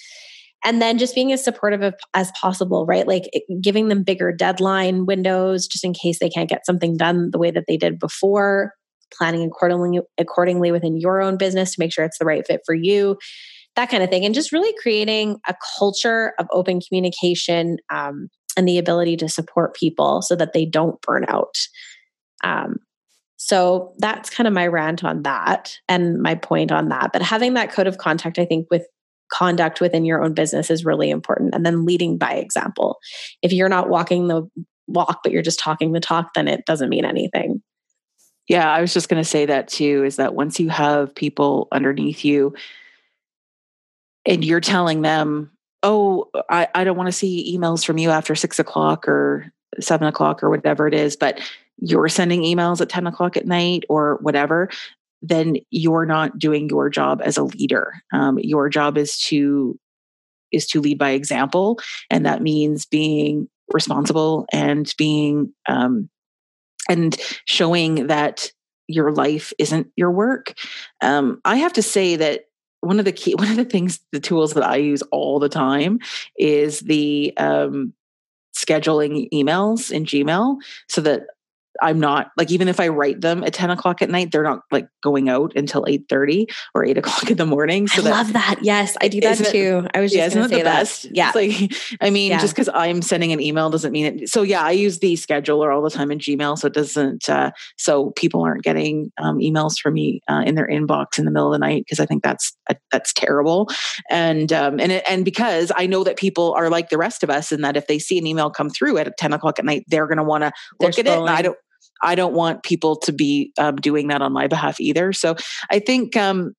and 0.64 0.82
then 0.82 0.98
just 0.98 1.16
being 1.16 1.32
as 1.32 1.44
supportive 1.44 1.82
of, 1.82 1.96
as 2.14 2.32
possible 2.32 2.86
right? 2.86 3.08
Like 3.08 3.30
giving 3.62 3.88
them 3.88 4.04
bigger 4.04 4.32
deadline 4.32 5.06
windows 5.06 5.68
just 5.68 5.84
in 5.84 5.94
case 5.94 6.20
they 6.20 6.30
can't 6.30 6.50
get 6.50 6.66
something 6.66 6.98
done 6.98 7.32
the 7.32 7.38
way 7.38 7.52
that 7.52 7.66
they 7.68 7.78
did 7.78 8.00
before. 8.00 8.74
Planning 9.18 9.44
accordingly 9.44 10.02
accordingly 10.18 10.72
within 10.72 10.98
your 10.98 11.22
own 11.22 11.38
business 11.38 11.76
to 11.76 11.80
make 11.80 11.94
sure 11.94 12.04
it's 12.04 12.18
the 12.18 12.26
right 12.26 12.46
fit 12.46 12.62
for 12.66 12.76
you. 12.76 13.18
That 13.78 13.90
kind 13.90 14.04
of 14.04 14.10
thing. 14.10 14.26
And 14.26 14.36
just 14.36 14.52
really 14.52 14.74
creating 14.82 15.38
a 15.48 15.56
culture 15.78 16.34
of 16.40 16.48
open 16.52 16.82
communication 16.82 17.78
um, 17.90 18.28
and 18.58 18.68
the 18.68 18.80
ability 18.80 19.16
to 19.18 19.30
support 19.30 19.76
people 19.76 20.22
so 20.22 20.36
that 20.36 20.52
they 20.52 20.66
don't 20.66 21.02
burn 21.02 21.26
out. 21.30 21.56
Um, 22.44 22.78
so 23.38 23.94
that's 24.00 24.30
kind 24.30 24.48
of 24.48 24.54
my 24.54 24.68
rant 24.68 25.04
on 25.04 25.22
that 25.24 25.78
and 25.88 26.22
my 26.22 26.36
point 26.36 26.72
on 26.72 26.90
that. 26.90 27.12
But 27.14 27.22
having 27.22 27.54
that 27.54 27.72
code 27.72 27.88
of 27.88 28.00
contact 28.00 28.40
i 28.40 28.46
think 28.46 28.68
with 28.70 28.86
conduct 29.32 29.82
within 29.82 30.06
your 30.06 30.24
own 30.24 30.34
business 30.34 30.70
is 30.70 30.86
really 30.86 31.10
important. 31.10 31.54
And 31.54 31.66
then 31.66 31.86
leading 31.86 32.18
by 32.18 32.34
example. 32.34 33.00
If 33.42 33.52
you're 33.52 33.70
not 33.70 33.90
walking 33.90 34.28
the 34.28 34.50
walk, 34.88 35.22
but 35.24 35.32
you're 35.32 35.42
just 35.42 35.60
talking 35.60 35.92
the 35.92 36.00
talk, 36.00 36.34
then 36.34 36.48
it 36.48 36.66
doesn't 36.66 36.90
mean 36.90 37.06
anything. 37.06 37.62
Yeah, 38.48 38.72
I 38.72 38.80
was 38.80 38.94
just 38.94 39.10
going 39.10 39.22
to 39.22 39.30
say 39.30 39.46
that 39.46 39.68
too 39.68 40.04
is 40.06 40.16
that 40.16 40.34
once 40.34 40.60
you 40.60 40.70
have 40.70 41.14
people 41.14 41.68
underneath 41.72 42.24
you 42.24 42.56
and 44.26 44.44
you're 44.44 44.62
telling 44.62 45.02
them, 45.02 45.52
oh, 45.84 46.30
I, 46.50 46.68
I 46.74 46.84
don't 46.84 46.98
want 46.98 47.08
to 47.08 47.14
see 47.14 47.58
emails 47.58 47.86
from 47.86 47.98
you 47.98 48.10
after 48.10 48.36
six 48.36 48.58
o'clock 48.60 49.08
or 49.08 49.52
seven 49.80 50.08
o'clock 50.08 50.44
or 50.44 50.50
whatever 50.50 50.88
it 50.88 50.94
is, 50.94 51.18
but 51.18 51.40
you're 51.80 52.10
sending 52.10 52.42
emails 52.42 52.82
at 52.82 52.90
10 52.90 53.08
o'clock 53.08 53.38
at 53.38 53.46
night 53.46 53.84
or 53.90 54.18
whatever, 54.22 54.70
then 55.22 55.58
you're 55.72 56.06
not 56.06 56.38
doing 56.38 56.70
your 56.70 56.90
job 56.90 57.22
as 57.24 57.38
a 57.38 57.44
leader. 57.44 57.94
Um, 58.14 58.38
your 58.40 58.70
job 58.70 58.98
is 58.98 59.20
to 59.22 59.80
is 60.52 60.66
to 60.68 60.80
lead 60.80 60.98
by 60.98 61.12
example, 61.12 61.80
and 62.10 62.26
that 62.26 62.42
means 62.42 62.86
being 62.86 63.50
responsible 63.70 64.46
and 64.54 64.94
being 64.98 65.54
um, 65.68 66.10
and 66.90 67.18
showing 67.46 68.08
that 68.08 68.52
your 68.88 69.12
life 69.12 69.52
isn't 69.60 69.88
your 69.96 70.12
work. 70.12 70.54
Um, 71.02 71.42
I 71.44 71.58
have 71.58 71.74
to 71.74 71.82
say 71.82 72.16
that 72.16 72.46
one 72.82 73.00
of 73.00 73.06
the 73.06 73.12
key 73.12 73.36
one 73.38 73.50
of 73.50 73.58
the 73.58 73.66
things 73.66 74.00
the 74.12 74.20
tools 74.20 74.54
that 74.54 74.64
I 74.64 74.78
use 74.78 75.02
all 75.12 75.40
the 75.40 75.50
time 75.50 76.00
is 76.38 76.80
the 76.80 77.34
um, 77.38 77.94
scheduling 78.56 79.30
emails 79.34 79.92
in 79.92 80.06
Gmail 80.06 80.58
so 80.88 81.02
that 81.02 81.28
I'm 81.82 82.00
not 82.00 82.32
like 82.38 82.52
even 82.52 82.68
if 82.68 82.80
I 82.80 82.88
write 82.88 83.22
them 83.22 83.44
at 83.44 83.54
10 83.54 83.70
o'clock 83.70 84.02
at 84.02 84.10
night, 84.10 84.32
they're 84.32 84.44
not 84.44 84.62
like 84.72 84.88
going 85.02 85.30
out 85.30 85.54
until 85.56 85.86
8 85.88 86.06
30 86.10 86.48
or 86.74 86.86
8 86.86 86.98
o'clock 86.98 87.32
in 87.32 87.38
the 87.38 87.46
morning. 87.46 87.88
So 87.88 88.02
I 88.02 88.06
that, 88.06 88.12
love 88.12 88.34
that. 88.34 88.60
Yes, 88.62 88.98
I 89.02 89.08
do 89.08 89.22
that 89.22 89.38
too. 89.38 89.84
It, 89.86 89.92
I 89.94 90.02
was 90.02 90.12
just 90.12 90.18
yeah, 90.18 90.26
isn't 90.26 90.50
say 90.50 90.58
the 90.58 90.64
best? 90.64 91.04
That. 91.04 91.16
Yeah. 91.16 91.32
It's 91.34 91.36
like 91.36 91.98
I 92.02 92.10
mean, 92.10 92.32
yeah. 92.32 92.40
just 92.40 92.56
because 92.56 92.70
I'm 92.74 93.02
sending 93.02 93.32
an 93.32 93.42
email 93.42 93.70
doesn't 93.70 93.92
mean 93.92 94.06
it. 94.06 94.30
So 94.30 94.42
yeah, 94.42 94.64
I 94.64 94.72
use 94.72 95.00
the 95.00 95.14
scheduler 95.14 95.74
all 95.74 95.82
the 95.82 95.90
time 95.90 96.12
in 96.12 96.20
Gmail. 96.20 96.58
So 96.58 96.68
it 96.68 96.74
doesn't 96.74 97.30
uh, 97.30 97.52
so 97.78 98.12
people 98.12 98.42
aren't 98.42 98.64
getting 98.64 99.12
um, 99.18 99.40
emails 99.40 99.80
from 99.80 99.94
me 99.94 100.22
uh, 100.28 100.44
in 100.46 100.56
their 100.56 100.68
inbox 100.68 101.18
in 101.18 101.26
the 101.26 101.32
middle 101.32 101.48
of 101.48 101.54
the 101.54 101.66
night 101.66 101.84
because 101.86 102.00
I 102.00 102.06
think 102.06 102.24
that's 102.24 102.56
uh, 102.70 102.76
that's 102.92 103.14
terrible. 103.14 103.70
And 104.10 104.52
um 104.54 104.80
and 104.80 104.92
it, 104.92 105.04
and 105.10 105.24
because 105.26 105.72
I 105.76 105.86
know 105.86 106.04
that 106.04 106.18
people 106.18 106.54
are 106.54 106.70
like 106.70 106.90
the 106.90 106.98
rest 106.98 107.24
of 107.24 107.30
us 107.30 107.52
and 107.52 107.64
that 107.64 107.78
if 107.78 107.88
they 107.88 108.00
see 108.00 108.18
an 108.18 108.28
email 108.28 108.50
come 108.50 108.70
through 108.70 108.98
at 108.98 109.18
10 109.18 109.34
o'clock 109.34 109.60
at 109.60 109.66
night, 109.66 109.86
they're 109.88 110.08
gonna 110.08 110.24
want 110.24 110.44
to 110.44 110.52
look 110.80 110.98
at 110.98 111.06
it. 111.06 111.08
And 111.08 111.30
I 111.30 111.42
don't 111.42 111.58
I 112.04 112.16
don't 112.16 112.34
want 112.34 112.64
people 112.64 112.96
to 112.98 113.12
be 113.12 113.52
um, 113.58 113.78
doing 113.78 114.08
that 114.08 114.22
on 114.22 114.34
my 114.34 114.48
behalf 114.48 114.80
either. 114.80 115.14
So 115.14 115.36
I 115.72 115.80
think 115.80 116.16
um, 116.16 116.54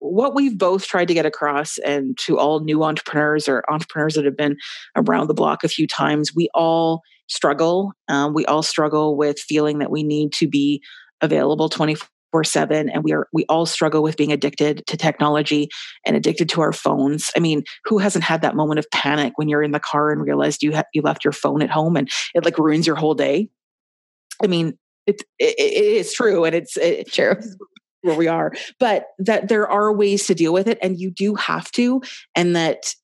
what 0.00 0.34
we've 0.34 0.56
both 0.56 0.86
tried 0.86 1.08
to 1.08 1.14
get 1.14 1.26
across, 1.26 1.78
and 1.78 2.16
to 2.18 2.38
all 2.38 2.60
new 2.60 2.82
entrepreneurs 2.82 3.48
or 3.48 3.62
entrepreneurs 3.70 4.14
that 4.14 4.24
have 4.24 4.36
been 4.36 4.56
around 4.96 5.28
the 5.28 5.34
block 5.34 5.62
a 5.62 5.68
few 5.68 5.86
times, 5.86 6.34
we 6.34 6.48
all 6.54 7.02
struggle. 7.28 7.92
Um, 8.08 8.34
we 8.34 8.44
all 8.46 8.62
struggle 8.62 9.16
with 9.16 9.38
feeling 9.38 9.78
that 9.78 9.90
we 9.90 10.02
need 10.02 10.32
to 10.34 10.48
be 10.48 10.82
available 11.20 11.68
24 11.68 12.44
7 12.44 12.88
and 12.88 13.04
we 13.04 13.12
are 13.12 13.28
we 13.32 13.44
all 13.48 13.66
struggle 13.66 14.02
with 14.02 14.16
being 14.16 14.32
addicted 14.32 14.82
to 14.86 14.96
technology 14.96 15.68
and 16.06 16.16
addicted 16.16 16.48
to 16.48 16.62
our 16.62 16.72
phones 16.72 17.30
i 17.36 17.40
mean 17.40 17.62
who 17.84 17.98
hasn't 17.98 18.24
had 18.24 18.40
that 18.40 18.56
moment 18.56 18.78
of 18.78 18.90
panic 18.90 19.34
when 19.36 19.48
you're 19.48 19.62
in 19.62 19.72
the 19.72 19.80
car 19.80 20.10
and 20.10 20.22
realized 20.22 20.62
you 20.62 20.74
ha- 20.74 20.84
you 20.94 21.02
left 21.02 21.24
your 21.24 21.32
phone 21.32 21.60
at 21.60 21.68
home 21.68 21.94
and 21.94 22.10
it 22.34 22.42
like 22.42 22.56
ruins 22.56 22.86
your 22.86 22.96
whole 22.96 23.14
day 23.14 23.50
I 24.42 24.46
mean, 24.46 24.78
it, 25.06 25.22
it, 25.38 25.54
it 25.58 25.96
is 25.96 26.12
true 26.12 26.44
and 26.44 26.54
it's 26.54 26.76
it, 26.76 27.12
true 27.12 27.36
where 28.02 28.16
we 28.16 28.28
are, 28.28 28.52
but 28.78 29.06
that 29.18 29.48
there 29.48 29.68
are 29.68 29.92
ways 29.92 30.26
to 30.26 30.34
deal 30.34 30.52
with 30.52 30.66
it 30.66 30.78
and 30.82 30.98
you 30.98 31.10
do 31.10 31.34
have 31.34 31.70
to, 31.72 32.02
and 32.34 32.56
that 32.56 32.94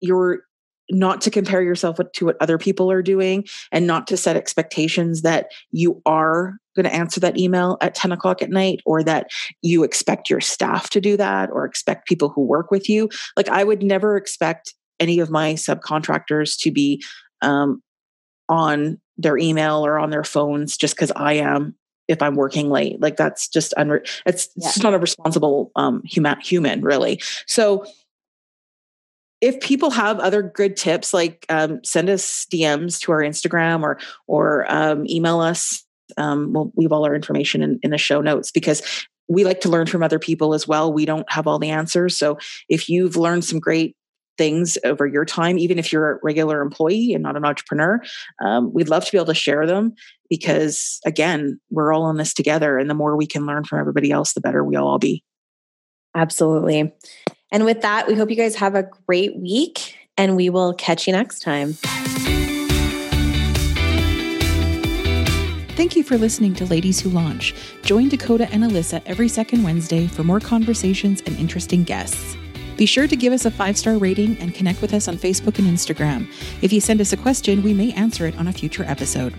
you're 0.00 0.42
not 0.90 1.20
to 1.22 1.30
compare 1.30 1.62
yourself 1.62 1.98
to 2.14 2.24
what 2.26 2.36
other 2.40 2.58
people 2.58 2.90
are 2.90 3.02
doing 3.02 3.44
and 3.70 3.86
not 3.86 4.06
to 4.06 4.16
set 4.16 4.36
expectations 4.36 5.22
that 5.22 5.46
you 5.70 6.02
are 6.04 6.58
going 6.76 6.84
to 6.84 6.94
answer 6.94 7.20
that 7.20 7.38
email 7.38 7.78
at 7.80 7.94
10 7.94 8.12
o'clock 8.12 8.42
at 8.42 8.50
night 8.50 8.80
or 8.84 9.02
that 9.02 9.28
you 9.62 9.84
expect 9.84 10.28
your 10.28 10.40
staff 10.40 10.90
to 10.90 11.00
do 11.00 11.16
that 11.16 11.50
or 11.50 11.64
expect 11.64 12.06
people 12.06 12.28
who 12.28 12.42
work 12.42 12.70
with 12.70 12.88
you. 12.88 13.08
Like, 13.36 13.48
I 13.48 13.64
would 13.64 13.82
never 13.82 14.16
expect 14.16 14.74
any 15.00 15.18
of 15.18 15.30
my 15.30 15.54
subcontractors 15.54 16.58
to 16.60 16.70
be 16.70 17.02
um, 17.40 17.82
on 18.48 19.00
their 19.18 19.38
email 19.38 19.84
or 19.84 19.98
on 19.98 20.10
their 20.10 20.24
phones 20.24 20.76
just 20.76 20.94
because 20.96 21.12
I 21.14 21.34
am 21.34 21.74
if 22.08 22.20
I'm 22.20 22.34
working 22.34 22.70
late. 22.70 23.00
Like 23.00 23.16
that's 23.16 23.48
just 23.48 23.72
unre- 23.78 24.08
it's, 24.26 24.48
yeah. 24.56 24.66
it's 24.66 24.74
just 24.74 24.82
not 24.82 24.94
a 24.94 24.98
responsible 24.98 25.70
um, 25.76 26.02
human 26.04 26.40
human 26.40 26.82
really. 26.82 27.20
So 27.46 27.86
if 29.40 29.60
people 29.60 29.90
have 29.90 30.20
other 30.20 30.42
good 30.42 30.76
tips, 30.76 31.12
like 31.12 31.44
um, 31.48 31.82
send 31.84 32.08
us 32.08 32.46
DMs 32.52 33.00
to 33.00 33.12
our 33.12 33.20
Instagram 33.20 33.82
or 33.82 33.98
or 34.26 34.70
um, 34.72 35.06
email 35.08 35.40
us 35.40 35.84
um, 36.16 36.52
we'll 36.52 36.72
leave 36.76 36.92
all 36.92 37.04
our 37.04 37.14
information 37.14 37.62
in, 37.62 37.78
in 37.82 37.90
the 37.90 37.98
show 37.98 38.20
notes 38.20 38.50
because 38.50 38.82
we 39.28 39.44
like 39.44 39.60
to 39.60 39.68
learn 39.68 39.86
from 39.86 40.02
other 40.02 40.18
people 40.18 40.54
as 40.54 40.66
well. 40.66 40.92
We 40.92 41.06
don't 41.06 41.30
have 41.30 41.46
all 41.46 41.58
the 41.58 41.70
answers. 41.70 42.18
So 42.18 42.38
if 42.68 42.88
you've 42.88 43.16
learned 43.16 43.44
some 43.44 43.60
great 43.60 43.96
things 44.38 44.78
over 44.84 45.06
your 45.06 45.24
time, 45.24 45.58
even 45.58 45.78
if 45.78 45.92
you're 45.92 46.12
a 46.12 46.18
regular 46.22 46.60
employee 46.60 47.12
and 47.12 47.22
not 47.22 47.36
an 47.36 47.44
entrepreneur, 47.44 48.00
um, 48.44 48.72
we'd 48.72 48.88
love 48.88 49.04
to 49.04 49.12
be 49.12 49.18
able 49.18 49.26
to 49.26 49.34
share 49.34 49.66
them 49.66 49.94
because, 50.30 51.00
again, 51.04 51.60
we're 51.70 51.92
all 51.92 52.08
in 52.10 52.16
this 52.16 52.34
together. 52.34 52.78
And 52.78 52.88
the 52.88 52.94
more 52.94 53.16
we 53.16 53.26
can 53.26 53.46
learn 53.46 53.64
from 53.64 53.78
everybody 53.78 54.10
else, 54.10 54.32
the 54.32 54.40
better 54.40 54.64
we'll 54.64 54.86
all 54.86 54.98
be. 54.98 55.22
Absolutely. 56.14 56.92
And 57.50 57.64
with 57.64 57.82
that, 57.82 58.06
we 58.06 58.14
hope 58.14 58.30
you 58.30 58.36
guys 58.36 58.54
have 58.56 58.74
a 58.74 58.88
great 59.06 59.36
week 59.36 59.96
and 60.16 60.36
we 60.36 60.50
will 60.50 60.74
catch 60.74 61.06
you 61.06 61.12
next 61.12 61.40
time. 61.40 61.74
Thank 65.74 65.96
you 65.96 66.02
for 66.02 66.18
listening 66.18 66.54
to 66.56 66.66
Ladies 66.66 67.00
Who 67.00 67.08
Launch. 67.08 67.54
Join 67.82 68.08
Dakota 68.08 68.46
and 68.52 68.62
Alyssa 68.62 69.02
every 69.06 69.28
second 69.28 69.62
Wednesday 69.62 70.06
for 70.06 70.22
more 70.22 70.38
conversations 70.38 71.22
and 71.22 71.36
interesting 71.38 71.82
guests. 71.82 72.36
Be 72.76 72.86
sure 72.86 73.06
to 73.06 73.16
give 73.16 73.32
us 73.32 73.44
a 73.44 73.50
five 73.50 73.76
star 73.76 73.98
rating 73.98 74.36
and 74.38 74.54
connect 74.54 74.80
with 74.82 74.94
us 74.94 75.08
on 75.08 75.16
Facebook 75.16 75.58
and 75.58 75.68
Instagram. 75.68 76.26
If 76.62 76.72
you 76.72 76.80
send 76.80 77.00
us 77.00 77.12
a 77.12 77.16
question, 77.16 77.62
we 77.62 77.74
may 77.74 77.92
answer 77.92 78.26
it 78.26 78.36
on 78.36 78.48
a 78.48 78.52
future 78.52 78.84
episode. 78.84 79.34